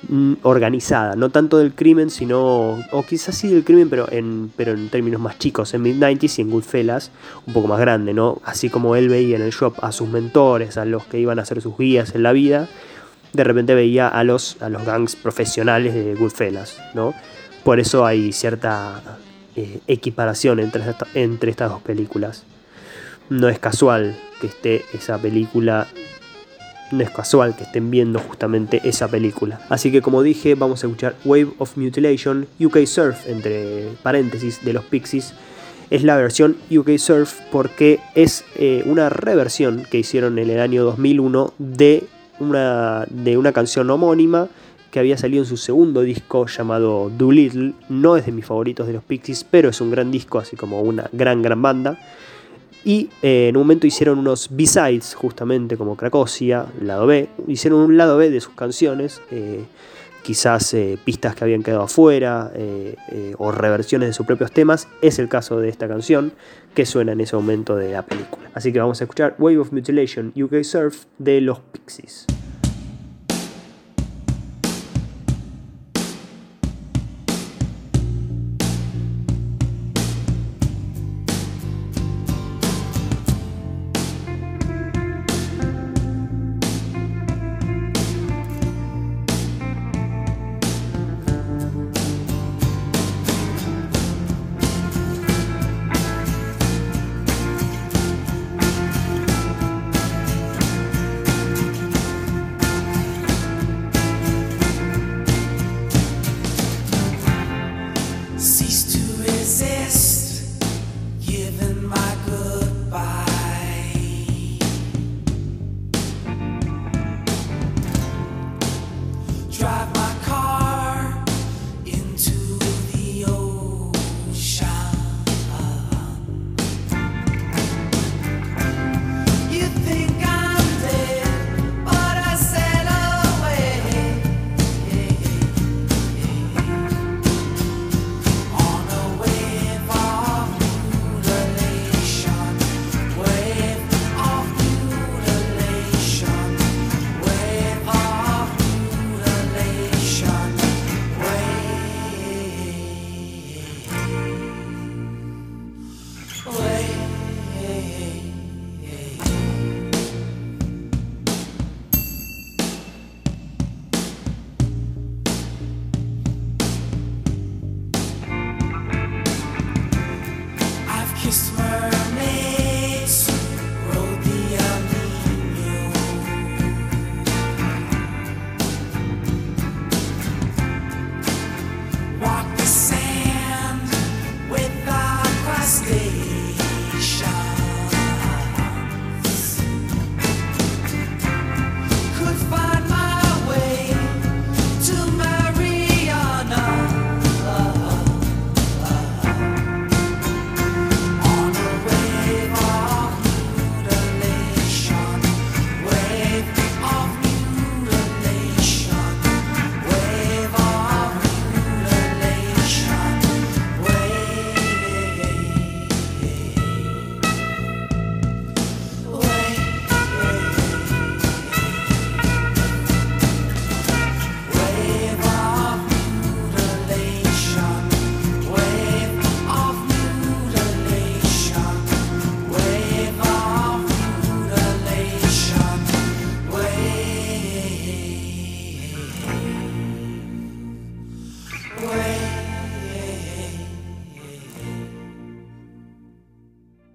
[0.10, 4.72] mm, organizada, no tanto del crimen, sino, o quizás sí del crimen, pero en, pero
[4.74, 7.12] en términos más chicos, en Mid-90s y en Goodfellas,
[7.46, 8.42] un poco más grande, ¿no?
[8.44, 11.46] Así como él veía en el shop a sus mentores, a los que iban a
[11.46, 12.68] ser sus guías en la vida,
[13.34, 17.14] de repente veía a los, a los gangs profesionales de Goodfellas, ¿no?
[17.64, 19.02] Por eso hay cierta
[19.56, 20.84] eh, equiparación entre,
[21.14, 22.44] entre estas dos películas.
[23.30, 25.88] No es casual que esté esa película
[26.92, 29.62] no es casual que estén viendo justamente esa película.
[29.70, 34.74] Así que como dije, vamos a escuchar Wave of Mutilation, UK Surf, entre paréntesis, de
[34.74, 35.34] los Pixies.
[35.90, 40.84] Es la versión UK Surf porque es eh, una reversión que hicieron en el año
[40.84, 42.04] 2001 de
[42.40, 44.48] una, de una canción homónima
[44.92, 47.74] que había salido en su segundo disco llamado Doolittle.
[47.90, 50.82] No es de mis favoritos de los Pixies, pero es un gran disco, así como
[50.82, 51.98] una gran, gran banda.
[52.84, 57.30] Y eh, en un momento hicieron unos B-sides, justamente como Cracosia, lado B.
[57.48, 59.64] Hicieron un lado B de sus canciones, eh,
[60.24, 62.52] quizás eh, pistas que habían quedado afuera
[63.38, 64.88] o reversiones de sus propios temas.
[65.02, 66.34] Es el caso de esta canción
[66.74, 68.50] que suena en ese momento de la película.
[68.54, 72.26] Así que vamos a escuchar Wave of Mutilation UK Surf de los Pixies.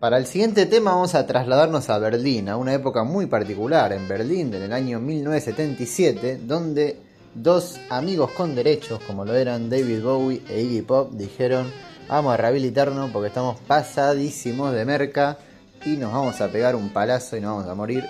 [0.06, 4.06] Para el siguiente tema vamos a trasladarnos a Berlín, a una época muy particular en
[4.06, 7.00] Berlín del año 1977, donde
[7.34, 11.72] dos amigos con derechos, como lo eran David Bowie e Iggy Pop, dijeron
[12.06, 15.38] vamos a rehabilitarnos porque estamos pasadísimos de merca
[15.84, 18.04] y nos vamos a pegar un palazo y nos vamos a morir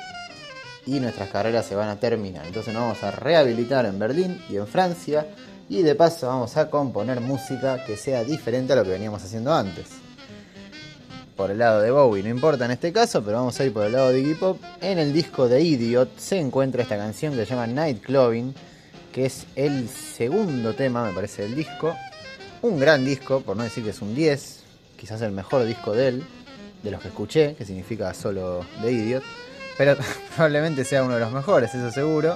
[0.84, 2.44] y nuestras carreras se van a terminar.
[2.44, 5.28] Entonces nos vamos a rehabilitar en Berlín y en Francia
[5.70, 9.54] y de paso vamos a componer música que sea diferente a lo que veníamos haciendo
[9.54, 10.05] antes.
[11.36, 13.84] Por el lado de Bowie no importa en este caso, pero vamos a ir por
[13.84, 14.58] el lado de Iggy Pop.
[14.80, 18.54] En el disco de Idiot se encuentra esta canción que se llama Night Clubbing,
[19.12, 21.94] que es el segundo tema, me parece, del disco.
[22.62, 24.62] Un gran disco, por no decir que es un 10,
[24.96, 26.24] quizás el mejor disco de él,
[26.82, 29.22] de los que escuché, que significa solo de Idiot,
[29.76, 29.94] pero
[30.34, 32.34] probablemente sea uno de los mejores, eso seguro.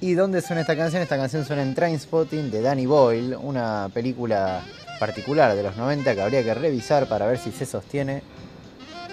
[0.00, 1.02] ¿Y dónde suena esta canción?
[1.02, 4.62] Esta canción suena en Trainspotting de Danny Boyle, una película
[5.06, 8.22] particular de los 90 que habría que revisar para ver si se sostiene.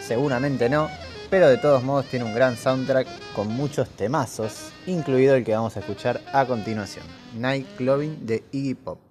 [0.01, 0.89] Seguramente no,
[1.29, 5.75] pero de todos modos tiene un gran soundtrack con muchos temazos, incluido el que vamos
[5.75, 7.03] a escuchar a continuación,
[7.35, 9.10] Night Clubbing de Iggy Pop.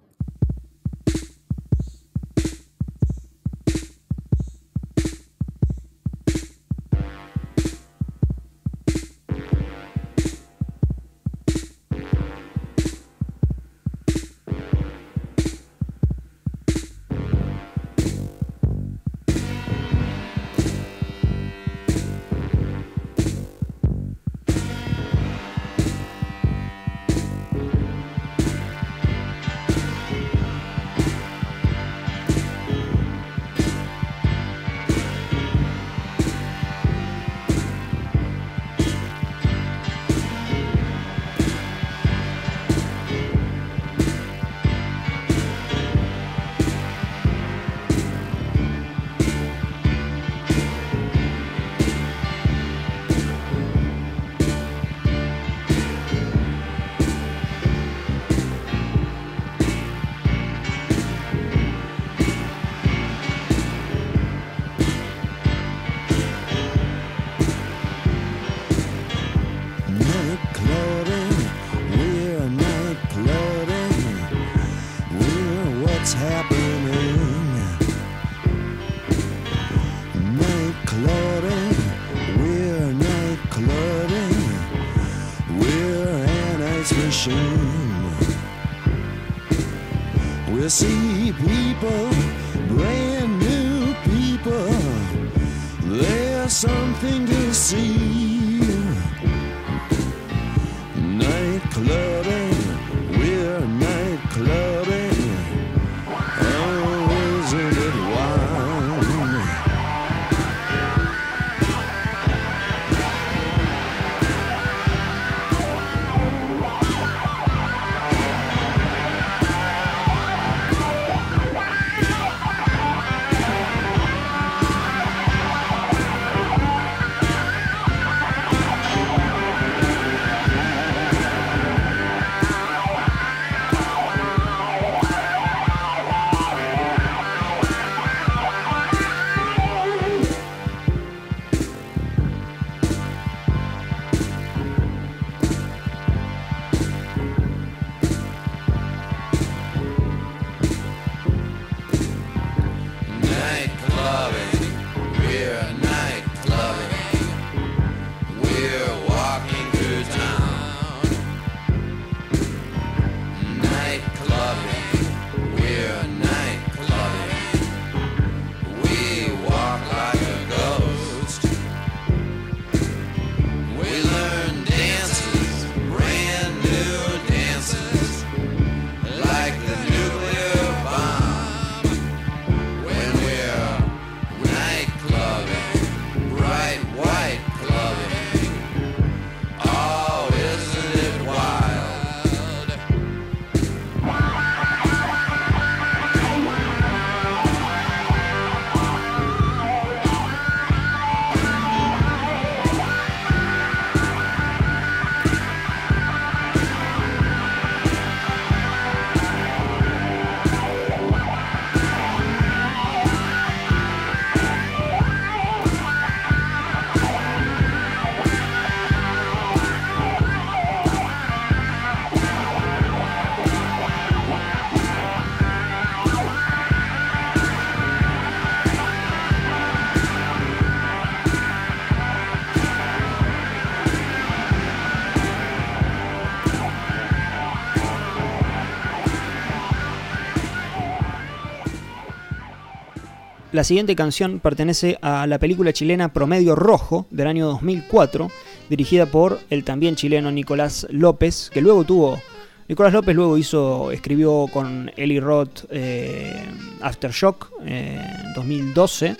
[243.61, 248.31] La siguiente canción pertenece a la película chilena Promedio Rojo del año 2004,
[248.71, 252.19] dirigida por el también chileno Nicolás López, que luego tuvo...
[252.67, 256.43] Nicolás López luego hizo, escribió con Eli Roth eh,
[256.81, 259.15] Aftershock eh, en 2012,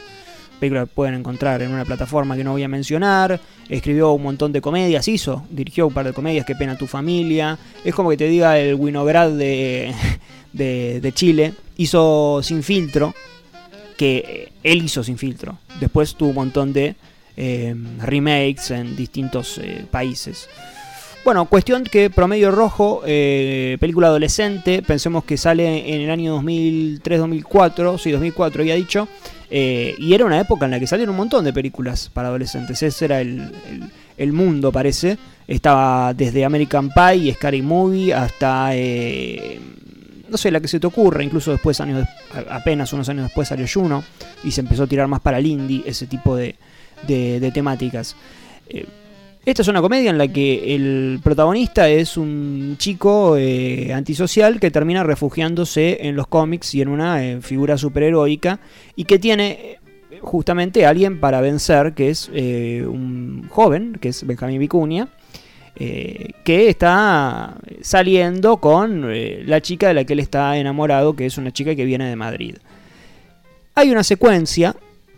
[0.59, 3.39] película que pueden encontrar en una plataforma que no voy a mencionar.
[3.69, 7.59] Escribió un montón de comedias, hizo, dirigió un par de comedias, Qué pena tu familia.
[7.85, 9.93] Es como que te diga el Winograd de,
[10.51, 11.53] de, de Chile.
[11.77, 13.13] Hizo Sin Filtro,
[14.01, 15.59] que él hizo Sin Filtro.
[15.79, 16.95] Después tuvo un montón de
[17.37, 20.49] eh, remakes en distintos eh, países.
[21.23, 27.99] Bueno, cuestión que Promedio Rojo, eh, película adolescente, pensemos que sale en el año 2003-2004,
[27.99, 29.07] sí, 2004 había dicho,
[29.51, 33.05] y era una época en la que salieron un montón de películas para adolescentes, ese
[33.05, 33.51] era el,
[34.17, 38.71] el- mundo parece, estaba desde American Pie y Scary Movie hasta,
[40.31, 42.07] no sé, la que se te ocurra, incluso después, años
[42.49, 44.03] apenas unos años después salió Juno
[44.43, 46.55] y se empezó a tirar más para el indie, ese tipo de,
[47.07, 48.15] de- temáticas.
[48.69, 48.85] Eh,
[49.45, 54.69] esta es una comedia en la que el protagonista es un chico eh, antisocial que
[54.71, 58.59] termina refugiándose en los cómics y en una eh, figura superheroica
[58.95, 59.49] y que tiene
[60.11, 65.07] eh, justamente alguien para vencer, que es un joven, que es Benjamín Vicuña,
[65.75, 71.25] eh, que está saliendo con eh, la chica de la que él está enamorado, que
[71.25, 72.57] es una chica que viene de Madrid.
[73.75, 74.75] Hay una secuencia,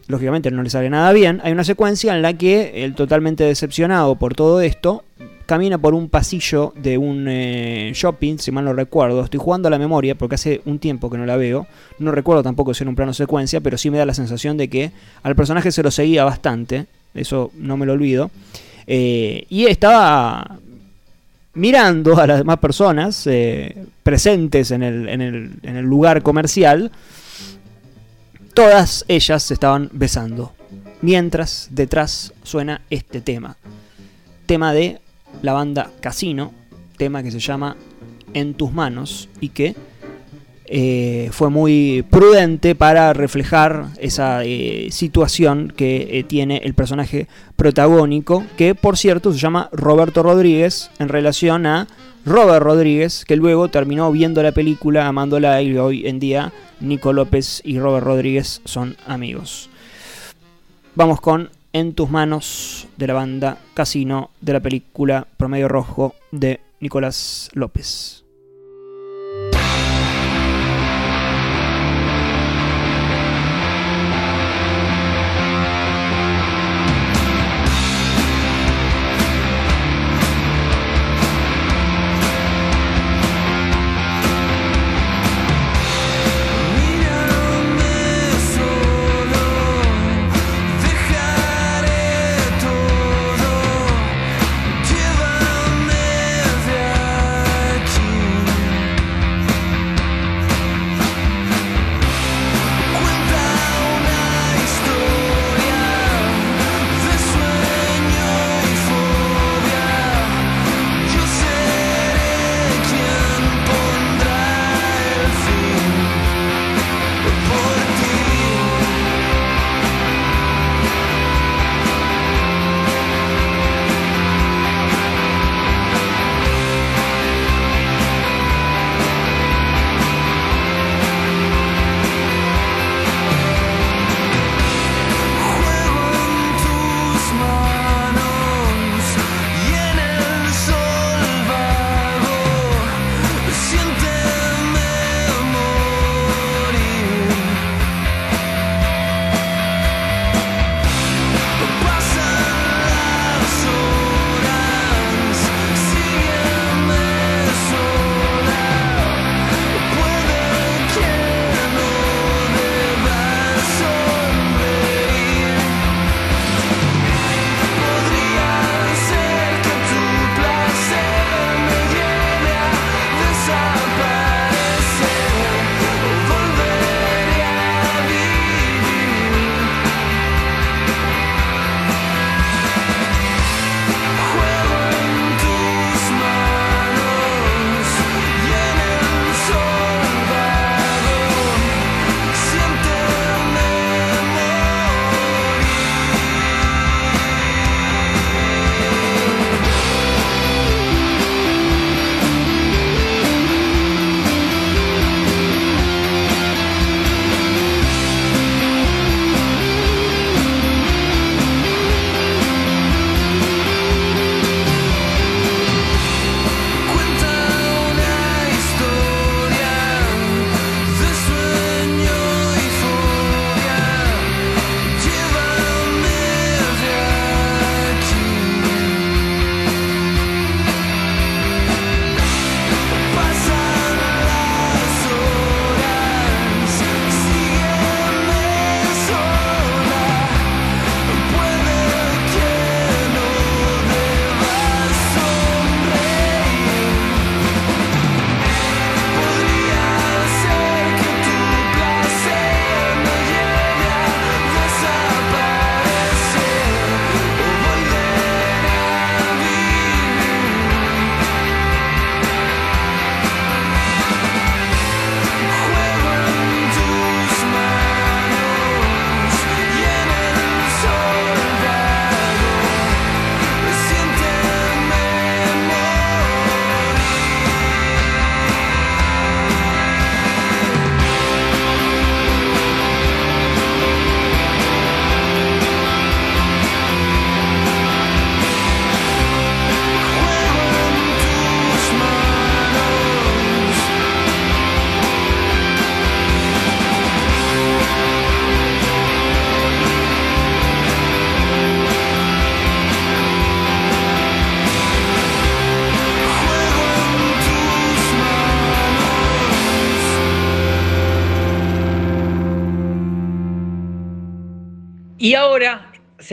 [0.07, 4.15] lógicamente no le sale nada bien, hay una secuencia en la que él totalmente decepcionado
[4.15, 5.03] por todo esto,
[5.45, 9.71] camina por un pasillo de un eh, shopping, si mal no recuerdo, estoy jugando a
[9.71, 11.67] la memoria porque hace un tiempo que no la veo,
[11.99, 14.69] no recuerdo tampoco si era un plano secuencia, pero sí me da la sensación de
[14.69, 14.91] que
[15.23, 18.31] al personaje se lo seguía bastante, eso no me lo olvido,
[18.87, 20.59] eh, y estaba
[21.53, 26.91] mirando a las demás personas eh, presentes en el, lugar comercial,
[28.53, 30.53] todas ellas se estaban besando.
[31.01, 33.57] Mientras detrás suena este tema.
[34.45, 34.99] Tema de
[35.41, 36.53] la banda Casino,
[36.97, 37.75] tema que se llama
[38.33, 39.75] En tus manos y que
[40.65, 44.41] eh, fue muy prudente para reflejar esa
[44.89, 47.27] situación que tiene el personaje
[47.63, 51.87] protagónico, que por cierto se llama Roberto Rodríguez, en relación a
[52.25, 56.51] Robert Rodríguez, que luego terminó viendo la película, amándola y hoy en día
[56.81, 59.69] Nico López y Robert Rodríguez son amigos.
[60.95, 66.59] Vamos con En tus manos de la banda Casino de la película Promedio Rojo de
[66.81, 68.22] Nicolás López.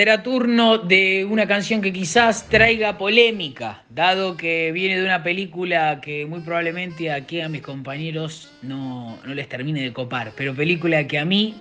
[0.01, 6.01] Será turno de una canción que quizás traiga polémica, dado que viene de una película
[6.01, 11.07] que muy probablemente aquí a mis compañeros no, no les termine de copar, pero película
[11.07, 11.61] que a mí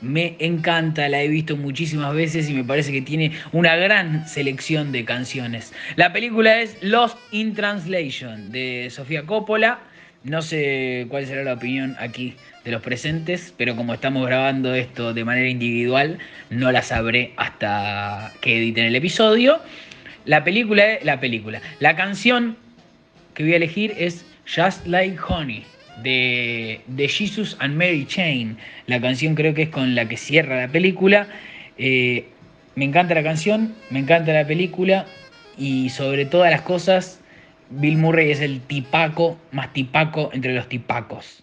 [0.00, 4.92] me encanta, la he visto muchísimas veces y me parece que tiene una gran selección
[4.92, 5.72] de canciones.
[5.96, 9.80] La película es Lost in Translation de Sofía Coppola.
[10.22, 15.14] No sé cuál será la opinión aquí de los presentes, pero como estamos grabando esto
[15.14, 16.18] de manera individual,
[16.50, 19.60] no la sabré hasta que editen el episodio.
[20.24, 22.56] La película, la película, la canción
[23.34, 25.64] que voy a elegir es Just Like Honey
[26.02, 28.56] de, de Jesus and Mary Chain.
[28.86, 31.28] La canción creo que es con la que cierra la película.
[31.78, 32.26] Eh,
[32.74, 35.06] me encanta la canción, me encanta la película
[35.56, 37.20] y sobre todas las cosas,
[37.70, 41.42] Bill Murray es el tipaco más tipaco entre los tipacos.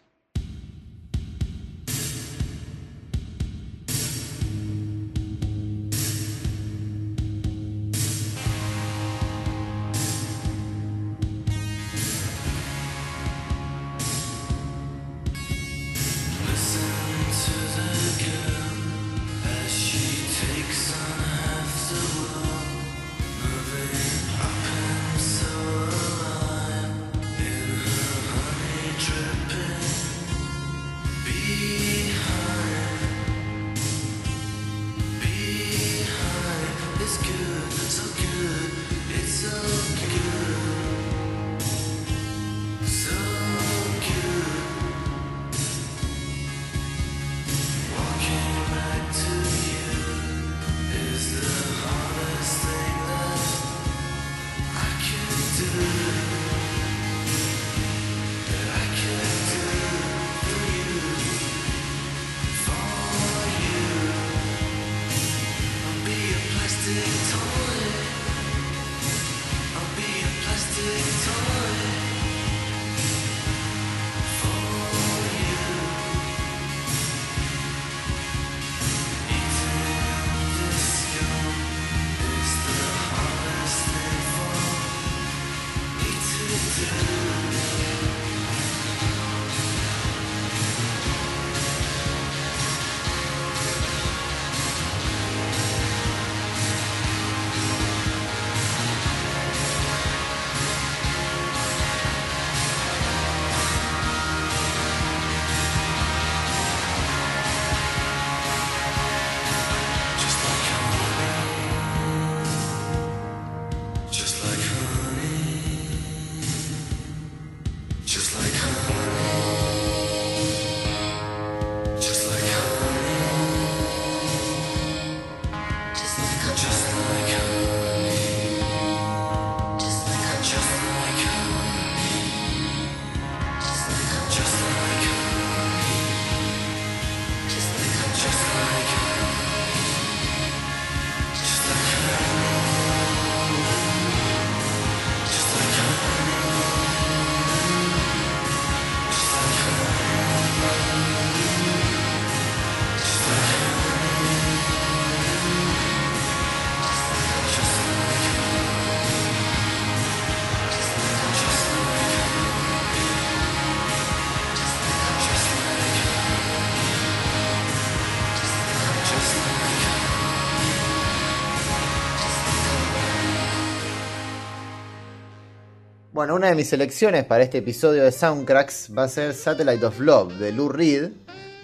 [176.18, 180.00] Bueno, una de mis selecciones para este episodio de Soundtracks va a ser Satellite of
[180.00, 181.12] Love de Lou Reed.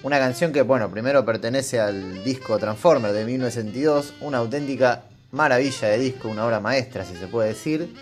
[0.03, 5.97] Una canción que, bueno, primero pertenece al disco Transformer de 1962, una auténtica maravilla de
[5.97, 7.95] disco, una obra maestra, si se puede decir.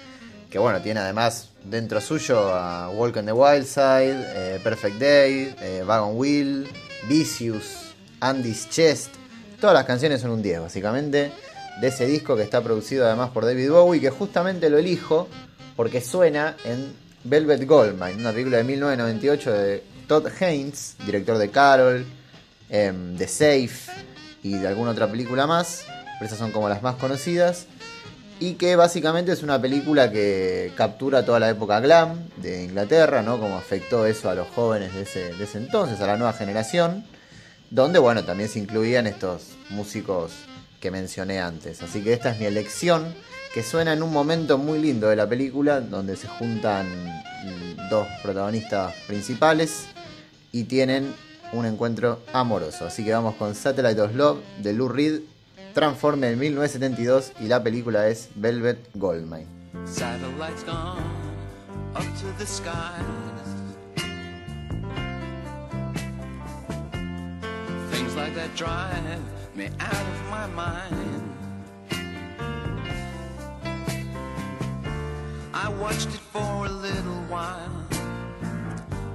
[0.49, 5.55] Que, bueno, tiene además dentro suyo a Walk on the Wild Side, eh, Perfect Day,
[5.61, 6.67] eh, Wagon Wheel,
[7.07, 9.15] Vicious, Andy's Chest.
[9.61, 11.31] Todas las canciones son un 10, básicamente,
[11.79, 15.29] de ese disco que está producido además por David Bowie, que justamente lo elijo
[15.75, 16.93] porque suena en
[17.23, 22.05] Velvet Goldmine, una película de 1998 de Todd Haynes, director de Carol,
[22.69, 23.91] em, de Safe
[24.43, 25.85] y de alguna otra película más,
[26.19, 27.67] pero esas son como las más conocidas,
[28.39, 33.39] y que básicamente es una película que captura toda la época glam de Inglaterra, ¿no?
[33.39, 37.05] Como afectó eso a los jóvenes de ese, de ese entonces, a la nueva generación,
[37.69, 40.31] donde, bueno, también se incluían estos músicos
[40.79, 41.83] que mencioné antes.
[41.83, 43.13] Así que esta es mi elección
[43.53, 46.87] que suena en un momento muy lindo de la película, donde se juntan
[47.89, 49.87] dos protagonistas principales
[50.51, 51.13] y tienen
[51.51, 52.85] un encuentro amoroso.
[52.85, 55.21] Así que vamos con Satellite of Love de Lou Reed,
[55.73, 59.47] Transforme en 1972 y la película es Velvet Goldmine.
[59.85, 61.01] Satellites gone
[61.95, 62.71] up to the skies.
[67.89, 68.33] Things like
[69.55, 71.40] me out of my mind.
[75.53, 77.85] I watched it for a little while.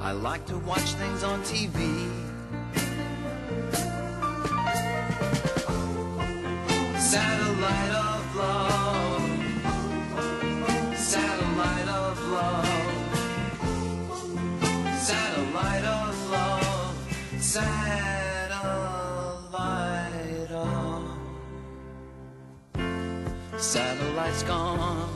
[0.01, 2.11] I like to watch things on TV.
[6.99, 9.23] Satellite of love.
[10.95, 12.69] Satellite of love.
[14.99, 16.97] Satellite of love.
[17.41, 18.71] Satellite
[20.51, 21.17] of.
[23.59, 25.16] Satellite's gone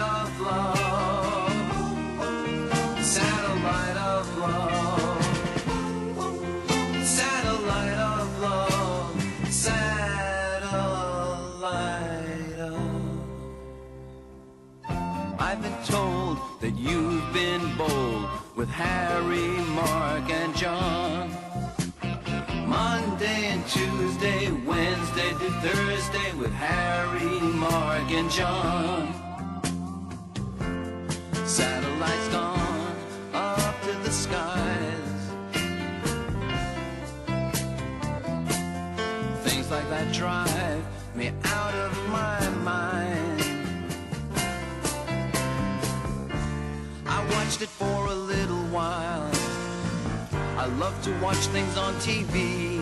[18.61, 21.31] with Harry, Mark, and John.
[22.67, 29.15] Monday and Tuesday, Wednesday to Thursday with Harry, Mark, and John.
[31.43, 32.95] Satellites gone
[33.33, 35.21] up to the skies.
[39.43, 40.85] Things like that drive
[41.15, 43.41] me out of my mind.
[47.07, 48.40] I watched it for a little
[50.81, 52.81] love to watch things on TV.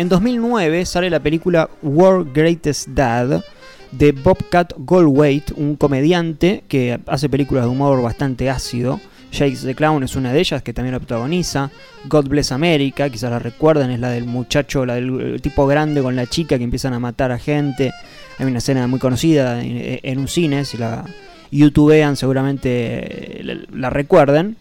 [0.00, 3.44] En 2009 sale la película World Greatest Dad
[3.92, 8.98] de Bobcat Goldthwait, un comediante que hace películas de humor bastante ácido.
[9.30, 11.70] Jakes the Clown es una de ellas que también la protagoniza.
[12.08, 16.00] God Bless America, quizás la recuerden, es la del muchacho, la del el tipo grande
[16.00, 17.92] con la chica que empiezan a matar a gente.
[18.38, 21.04] Hay una escena muy conocida en, un cine, si la
[21.50, 24.56] youtubean seguramente la, la recuerden.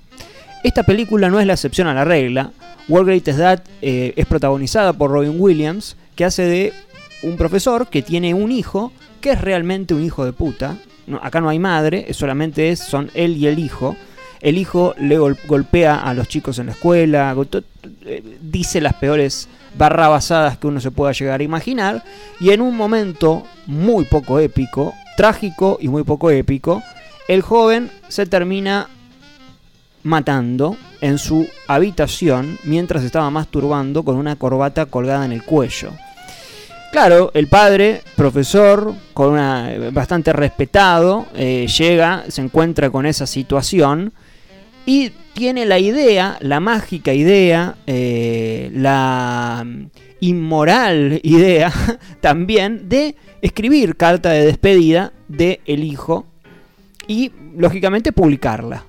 [0.66, 2.52] Esta película no es la excepción a la regla.
[2.90, 6.74] World Greatest Dad eh, es protagonizada por Robin Williams, que hace de
[7.24, 8.91] un profesor que tiene un hijo
[9.22, 10.78] que es realmente un hijo de puta.
[11.22, 13.95] Acá no hay madre, solamente es, son él y el hijo.
[14.41, 17.36] El hijo le gol- golpea a los chicos en la escuela,
[18.06, 22.03] eh, dice las peores barrabasadas que uno se pueda llegar a imaginar.
[22.40, 26.82] Y en un momento muy poco épico, trágico y muy poco épico,
[27.28, 28.88] el joven se termina
[30.03, 35.91] matando en su habitación mientras estaba masturbando con una corbata colgada en el cuello.
[36.91, 44.11] Claro, el padre, profesor, con una bastante respetado, eh, llega, se encuentra con esa situación
[44.88, 49.65] y tiene la idea, la mágica idea, eh, la
[50.19, 51.71] inmoral idea
[52.21, 56.26] también de escribir carta de despedida de hijo
[57.07, 58.84] y lógicamente publicarla.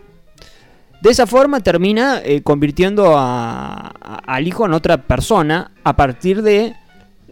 [1.03, 3.89] De esa forma termina eh, convirtiendo a-
[4.27, 6.75] al hijo en otra persona a partir de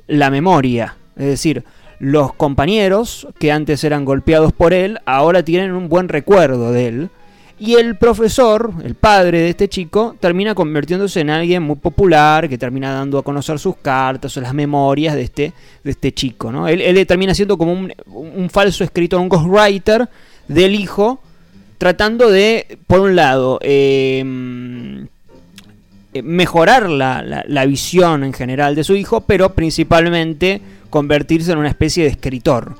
[0.07, 0.97] la memoria.
[1.17, 1.65] Es decir,
[1.99, 7.11] los compañeros que antes eran golpeados por él, ahora tienen un buen recuerdo de él.
[7.61, 12.57] Y el profesor, el padre de este chico, termina convirtiéndose en alguien muy popular, que
[12.57, 16.53] termina dando a conocer sus cartas o las memorias de este, de este chico.
[16.53, 16.69] ¿no?
[16.69, 20.09] Él, él termina siendo como un, un falso escritor, un ghostwriter
[20.47, 21.21] del hijo,
[21.79, 24.25] tratando de, por un lado, eh,
[26.15, 30.61] eh, mejorar la, la- la visión en general de su hijo, pero principalmente
[30.91, 32.75] convertirse en una especie de escritor.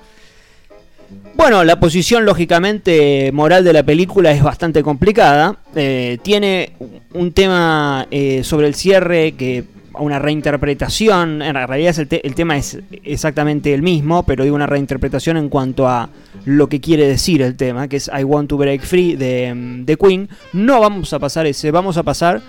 [1.35, 5.57] Bueno, la posición lógicamente moral de la película es bastante complicada.
[5.77, 6.73] Eh, tiene
[7.15, 9.63] un tema eh, sobre el cierre que
[9.99, 14.67] una reinterpretación, en realidad el, te- el tema es exactamente el mismo, pero digo una
[14.67, 16.09] reinterpretación en cuanto a
[16.45, 19.85] lo que quiere decir el tema, que es I Want to Break Free de, mm,
[19.85, 20.29] de Queen.
[20.53, 22.41] No vamos a pasar ese, vamos a pasar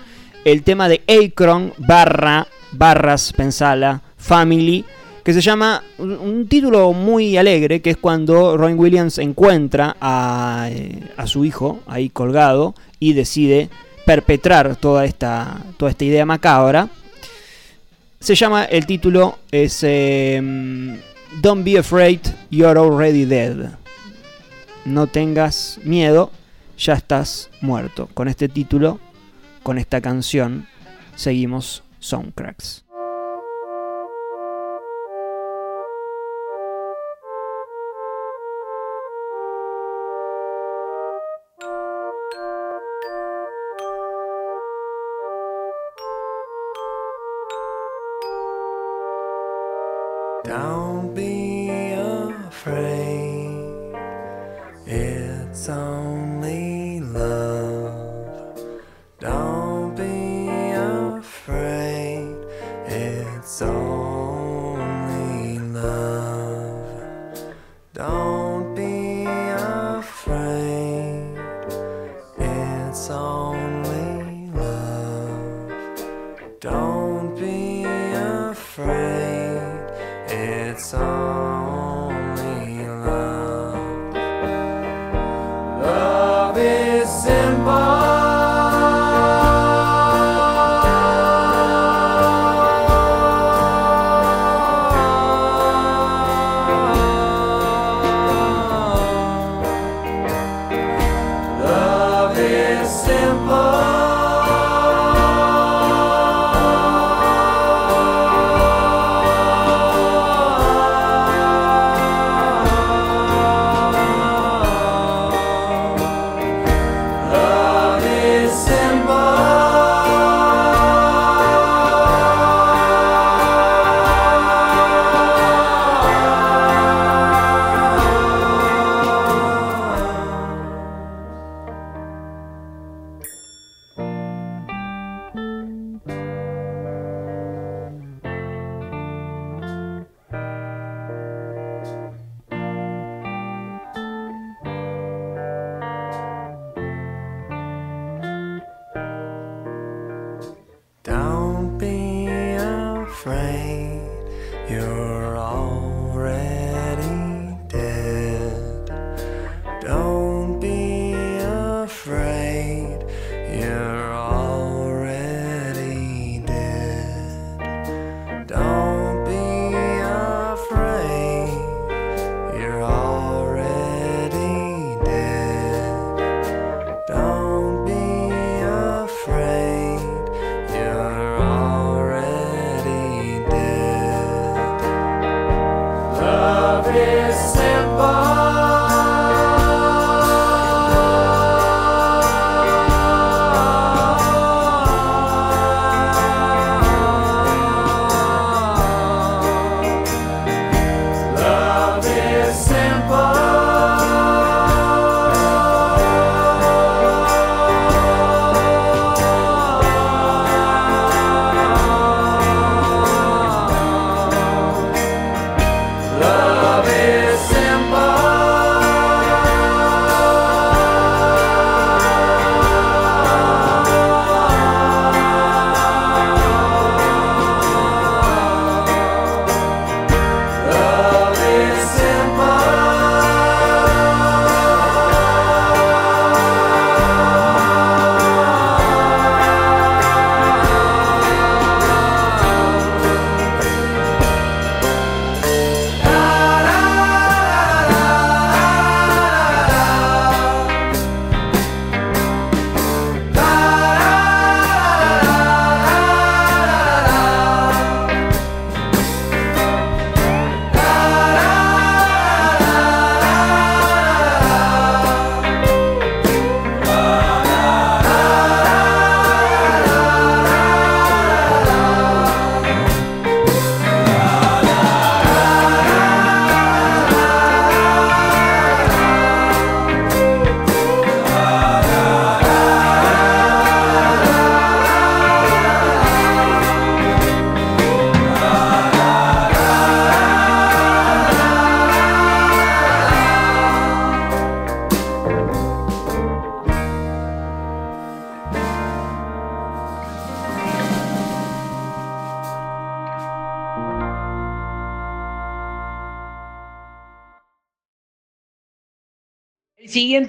[0.44, 4.84] el tema de Akron barra, barras, pensala, Family,
[5.24, 10.68] que se llama un, un título muy alegre, que es cuando Robin Williams encuentra a,
[10.70, 13.68] eh, a su hijo ahí colgado y decide
[14.06, 16.88] perpetrar toda esta, toda esta idea macabra.
[18.20, 20.38] Se llama, el título es eh,
[21.40, 22.20] Don't be afraid,
[22.50, 23.70] you're already dead.
[24.84, 26.30] No tengas miedo,
[26.76, 28.10] ya estás muerto.
[28.12, 29.00] Con este título,
[29.62, 30.66] con esta canción,
[31.16, 32.84] seguimos Soundcracks.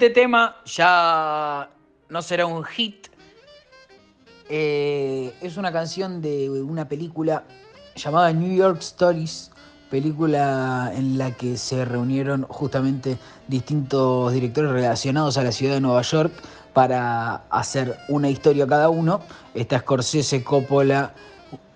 [0.02, 1.70] Siguiente tema ya
[2.08, 3.06] no será un hit.
[4.48, 7.44] Eh, es una canción de una película
[7.94, 9.52] llamada New York Stories,
[9.92, 13.16] película en la que se reunieron justamente
[13.46, 16.32] distintos directores relacionados a la ciudad de Nueva York
[16.72, 19.20] para hacer una historia cada uno.
[19.54, 21.14] Está Scorsese, Coppola,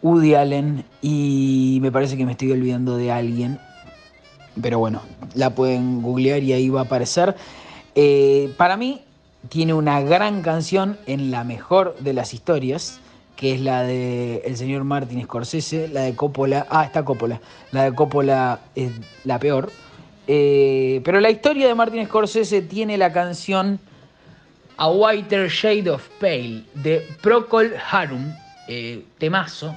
[0.02, 3.60] Woody Allen y me parece que me estoy olvidando de alguien.
[4.60, 5.02] Pero bueno,
[5.34, 7.36] la pueden googlear y ahí va a aparecer.
[7.98, 9.02] Eh, para mí
[9.48, 13.00] tiene una gran canción en la mejor de las historias,
[13.36, 16.66] que es la de el señor Martin Scorsese, la de Coppola.
[16.70, 17.40] Ah, está Coppola.
[17.72, 18.92] La de Coppola es
[19.24, 19.72] la peor.
[20.26, 23.80] Eh, pero la historia de Martin Scorsese tiene la canción
[24.76, 28.30] A Whiter Shade of Pale de Procol Harum,
[28.68, 29.74] eh, temazo,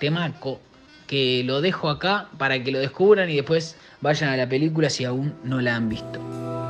[0.00, 0.60] temaco,
[1.06, 5.04] que lo dejo acá para que lo descubran y después vayan a la película si
[5.04, 6.61] aún no la han visto.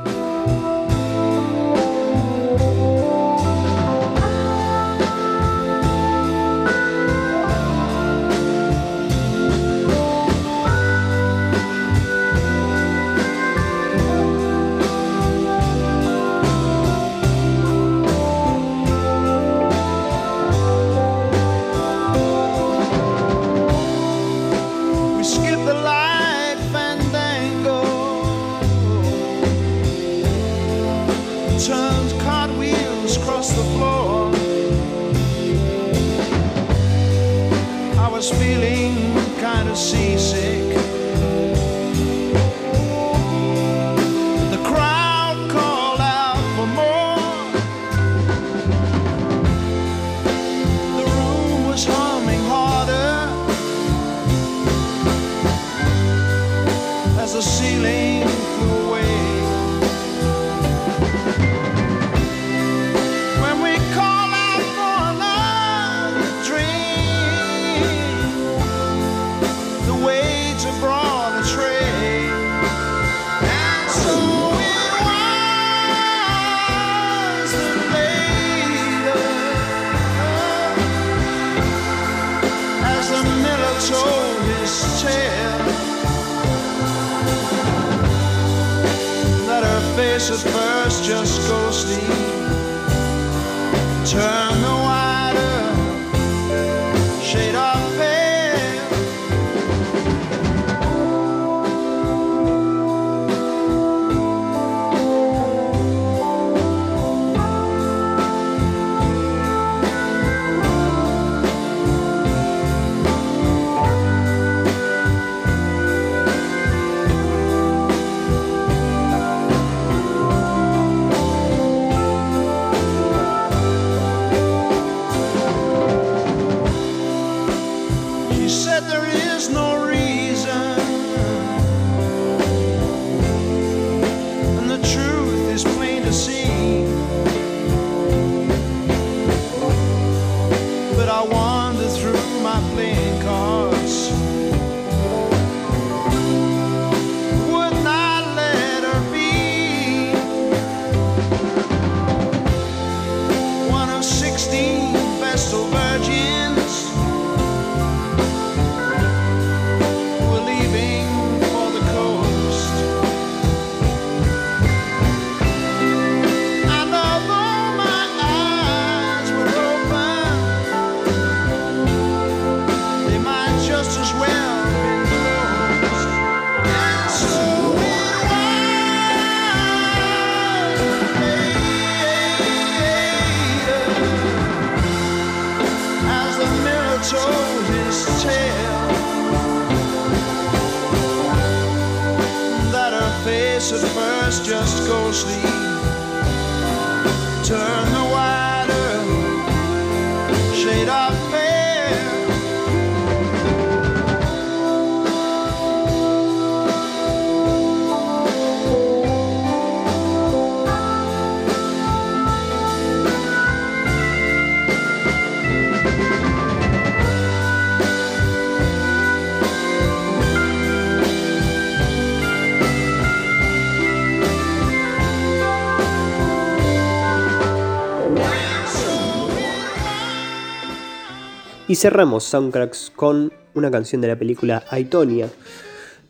[231.73, 235.27] Y cerramos Soundtracks con una canción de la película Aitonia,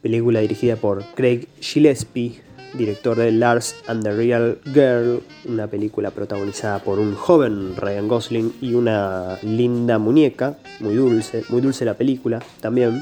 [0.01, 2.41] película dirigida por Craig Gillespie,
[2.73, 8.53] director de Lars and the Real Girl, una película protagonizada por un joven Ryan Gosling
[8.59, 13.01] y una linda muñeca, muy dulce, muy dulce la película también.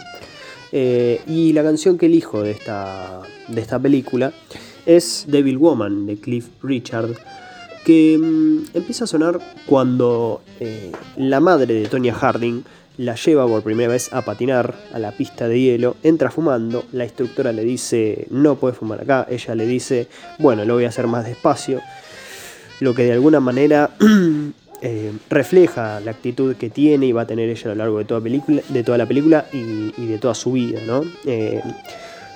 [0.71, 4.33] Eh, y la canción que elijo de esta, de esta película
[4.85, 7.15] es Devil Woman de Cliff Richard,
[7.83, 12.63] que mm, empieza a sonar cuando eh, la madre de Tonya Harding
[12.97, 17.05] la lleva por primera vez a patinar a la pista de hielo, entra fumando, la
[17.05, 20.07] instructora le dice no puedes fumar acá, ella le dice
[20.39, 21.81] bueno lo voy a hacer más despacio,
[22.79, 23.91] lo que de alguna manera
[24.81, 28.05] eh, refleja la actitud que tiene y va a tener ella a lo largo de
[28.05, 31.03] toda, película, de toda la película y, de toda su vida, ¿no?
[31.25, 31.61] Eh,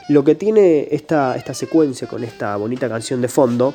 [0.08, 3.74] lo que tiene esta, esta secuencia con esta bonita canción de fondo,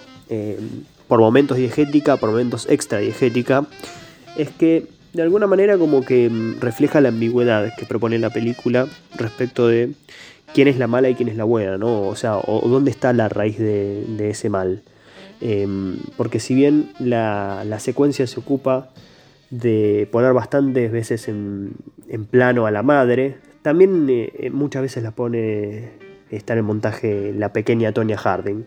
[1.11, 3.67] por momentos diegética, por momentos extra diegética,
[4.37, 8.87] es que de alguna manera como que mm, refleja la ambigüedad que propone la película
[9.17, 9.91] respecto de
[10.55, 12.03] quién es la mala y quién es la buena, ¿no?
[12.03, 14.83] O sea, o, dónde está la raíz de, ese mal.
[15.41, 18.91] Em, porque si bien la, la secuencia se ocupa
[19.51, 21.73] de poner bastantes veces en,
[22.09, 25.91] en plano a la madre, también eh, muchas veces la pone,
[26.31, 28.65] está en el montaje la pequeña Tonya Harding,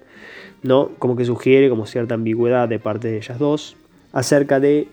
[0.64, 0.90] ¿no?
[0.99, 3.76] Como que sugiere como cierta ambigüedad de parte de ellas dos
[4.11, 4.88] acerca de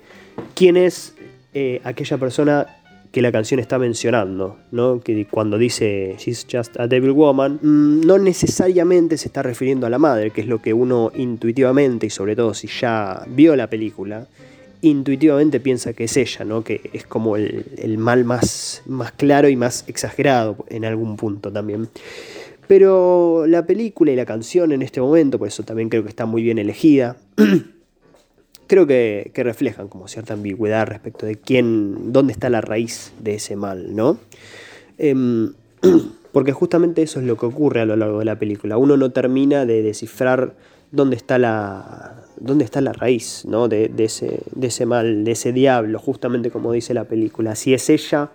[0.55, 1.15] quién es
[1.55, 2.67] eh, aquella persona
[3.13, 5.01] que la canción está mencionando, ¿no?
[5.01, 9.91] Que cuando dice She's just a devil woman, mm, no necesariamente se está refiriendo a
[9.91, 13.69] la madre, que es lo que uno intuitivamente, y sobre todo si ya vio la
[13.69, 14.29] película,
[14.83, 16.63] intuitivamente piensa que es ella, ¿no?
[16.63, 21.53] Que es como el, el mal más, más claro y más exagerado en algún punto
[21.53, 21.89] también.
[22.71, 26.25] Pero la película y la canción en este momento, por eso también creo que está
[26.25, 27.17] muy bien elegida,
[28.69, 33.35] creo que, que reflejan como cierta ambigüedad respecto de quién, dónde está la raíz de
[33.35, 34.19] ese mal, ¿no?
[34.99, 35.53] Em,
[36.33, 38.77] porque justamente eso es lo que ocurre a lo largo de la película.
[38.77, 40.55] Uno no termina de descifrar
[40.93, 43.67] dónde está la, dónde está la raíz ¿no?
[43.67, 47.57] de, ese, de ese mal, de ese diablo, justamente como dice la película.
[47.57, 48.31] Si es ella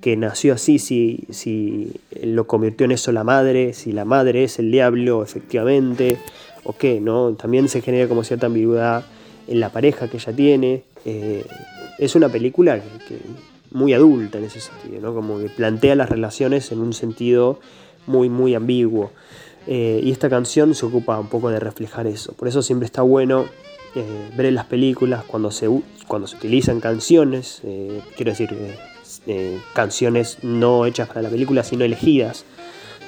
[0.00, 4.58] que nació así, si, si lo convirtió en eso la madre, si la madre es
[4.58, 6.18] el diablo efectivamente,
[6.64, 7.32] o qué, ¿no?
[7.34, 9.04] También se genera como cierta ambigüedad
[9.46, 10.82] en la pareja que ella tiene.
[11.04, 11.44] Eh,
[11.98, 13.18] es una película que,
[13.72, 15.14] muy adulta en ese sentido, ¿no?
[15.14, 17.60] Como que plantea las relaciones en un sentido
[18.06, 19.10] muy, muy ambiguo.
[19.66, 22.32] Eh, y esta canción se ocupa un poco de reflejar eso.
[22.32, 23.46] Por eso siempre está bueno
[23.94, 25.68] eh, ver en las películas cuando se,
[26.08, 28.56] cuando se utilizan canciones, eh, quiero decir,
[29.26, 32.44] eh, canciones no hechas para la película, sino elegidas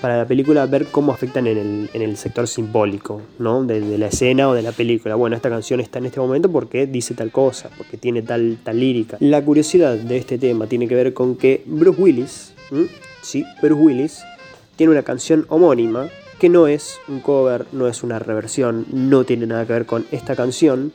[0.03, 3.63] para la película, ver cómo afectan en el, en el sector simbólico, ¿no?
[3.63, 5.15] De, la escena o de la película.
[5.15, 8.81] Bueno, esta canción está en este momento porque dice tal cosa, porque tiene tal, tal
[8.81, 9.17] lírica.
[9.21, 12.53] La curiosidad de este tema tiene que ver con que Bruce Willis,
[13.23, 14.25] sí, Bruce Willis,
[14.75, 16.09] tiene una canción homónima
[16.41, 20.05] que no es un cover, no es una reversión, no tiene nada que ver con
[20.11, 20.93] esta canción,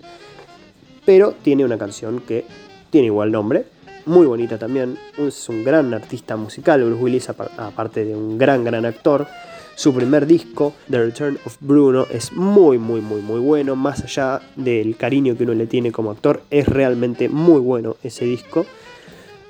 [1.06, 2.44] pero tiene una canción que
[2.90, 3.64] tiene igual nombre,
[4.08, 8.64] muy bonita también, es un gran artista musical, Bruce Willis, apar- aparte de un gran,
[8.64, 9.28] gran actor.
[9.76, 13.76] Su primer disco, The Return of Bruno, es muy, muy, muy, muy bueno.
[13.76, 18.26] Más allá del cariño que uno le tiene como actor, es realmente muy bueno ese
[18.26, 18.66] disco.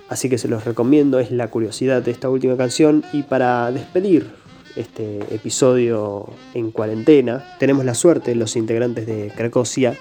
[0.10, 3.06] Así que se los recomiendo, es la curiosidad de esta última canción.
[3.14, 4.28] Y para despedir
[4.76, 9.96] este episodio en cuarentena, tenemos la suerte, los integrantes de Cracosia,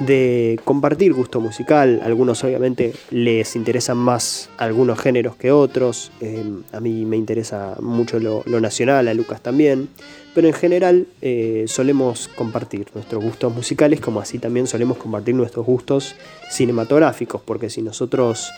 [0.00, 2.00] de compartir gusto musical.
[2.04, 6.10] Algunos obviamente les interesan más algunos géneros que otros.
[6.20, 9.88] Eh, a mí me interesa mucho lo, lo nacional, a Lucas también.
[10.34, 15.66] Pero en general eh, solemos compartir nuestros gustos musicales como así también solemos compartir nuestros
[15.66, 16.14] gustos
[16.50, 17.42] cinematográficos.
[17.42, 18.50] Porque si nosotros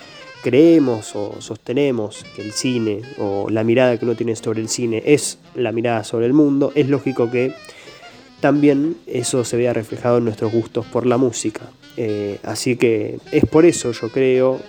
[0.42, 5.02] creemos o sostenemos que el cine o la mirada que uno tiene sobre el cine
[5.05, 7.55] es la mirada sobre el mundo, es lógico que
[8.45, 11.62] también eso se vea reflejado en nuestros gustos por la música.
[11.97, 14.61] Eh, así que es por eso yo creo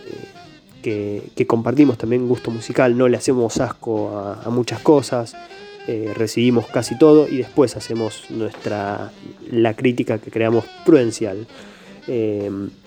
[0.86, 5.36] eh, que, compartimos también gusto musical, no le hacemos asco a, muchas cosas,
[5.90, 9.12] eh, recibimos casi todo y después hacemos nuestra
[9.52, 11.46] la crítica que creamos prudencial.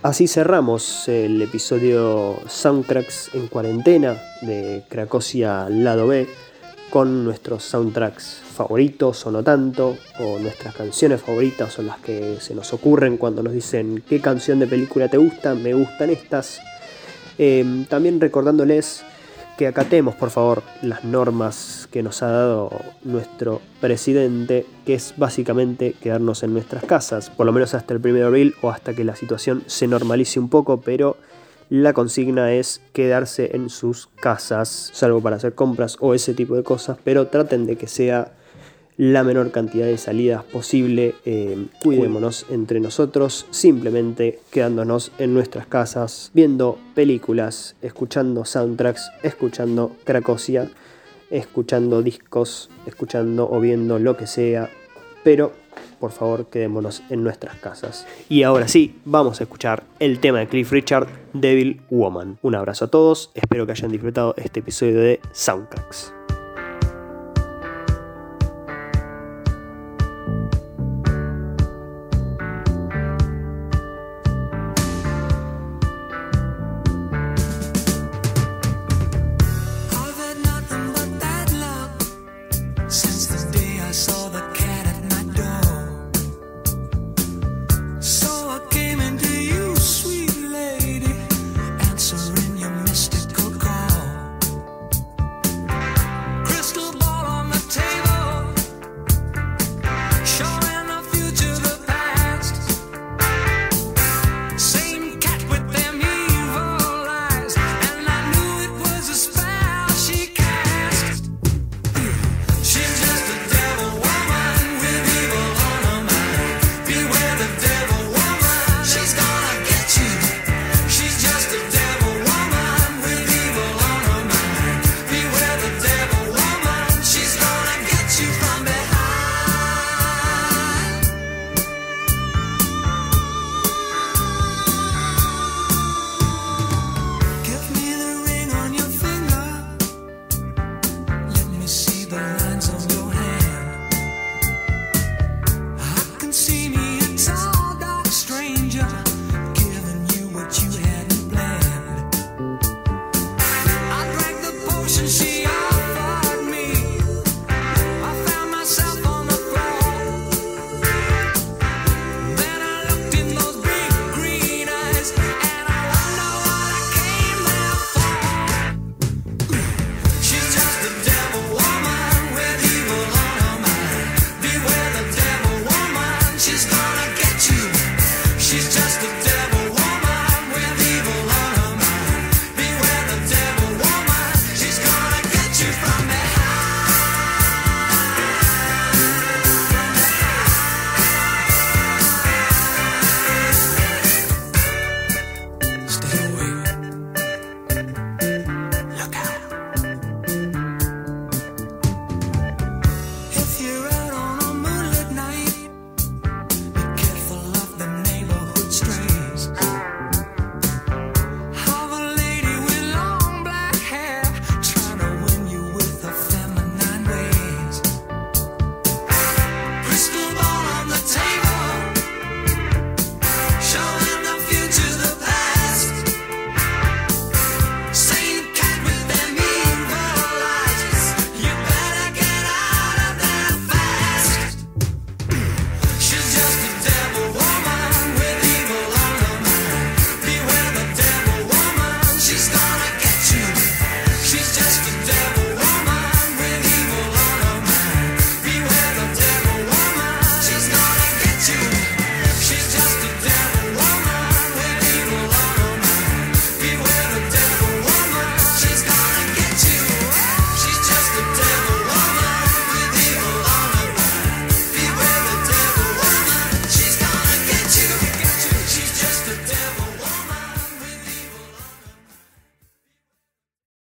[0.01, 6.27] Así cerramos el episodio Soundtracks en cuarentena de Cracosia Lado B
[6.89, 12.55] con nuestros soundtracks favoritos o no tanto, o nuestras canciones favoritas o las que se
[12.55, 16.61] nos ocurren cuando nos dicen qué canción de película te gusta, me gustan estas.
[17.39, 19.05] Eh, también recordándoles
[19.57, 22.71] que acatemos por favor las normas que nos ha dado
[23.05, 28.15] nuestro presidente, que es básicamente quedarnos en nuestras casas, por lo menos hasta el 1
[28.15, 31.17] de abril o hasta que la situación se normalice un poco, pero
[31.71, 36.63] la consigna es quedarse en sus casas, salvo para hacer compras o ese tipo de
[36.63, 38.33] cosas, pero traten de que sea
[38.99, 41.15] la menor cantidad de salidas posible.
[41.25, 50.71] Eh, cuidémonos entre nosotros, simplemente quedándonos en nuestras casas, viendo películas, escuchando soundtracks, escuchando Cracosia,
[51.31, 54.69] escuchando discos, escuchando o viendo lo que sea.
[55.23, 55.53] Pero
[56.01, 58.05] por favor quedémonos en nuestras casas.
[58.29, 62.39] Y ahora sí, vamos a escuchar el tema de Cliff Richard, Devil Woman.
[62.43, 66.18] Un abrazo a todos, espero que hayan disfrutado este episodio de Soundtracks.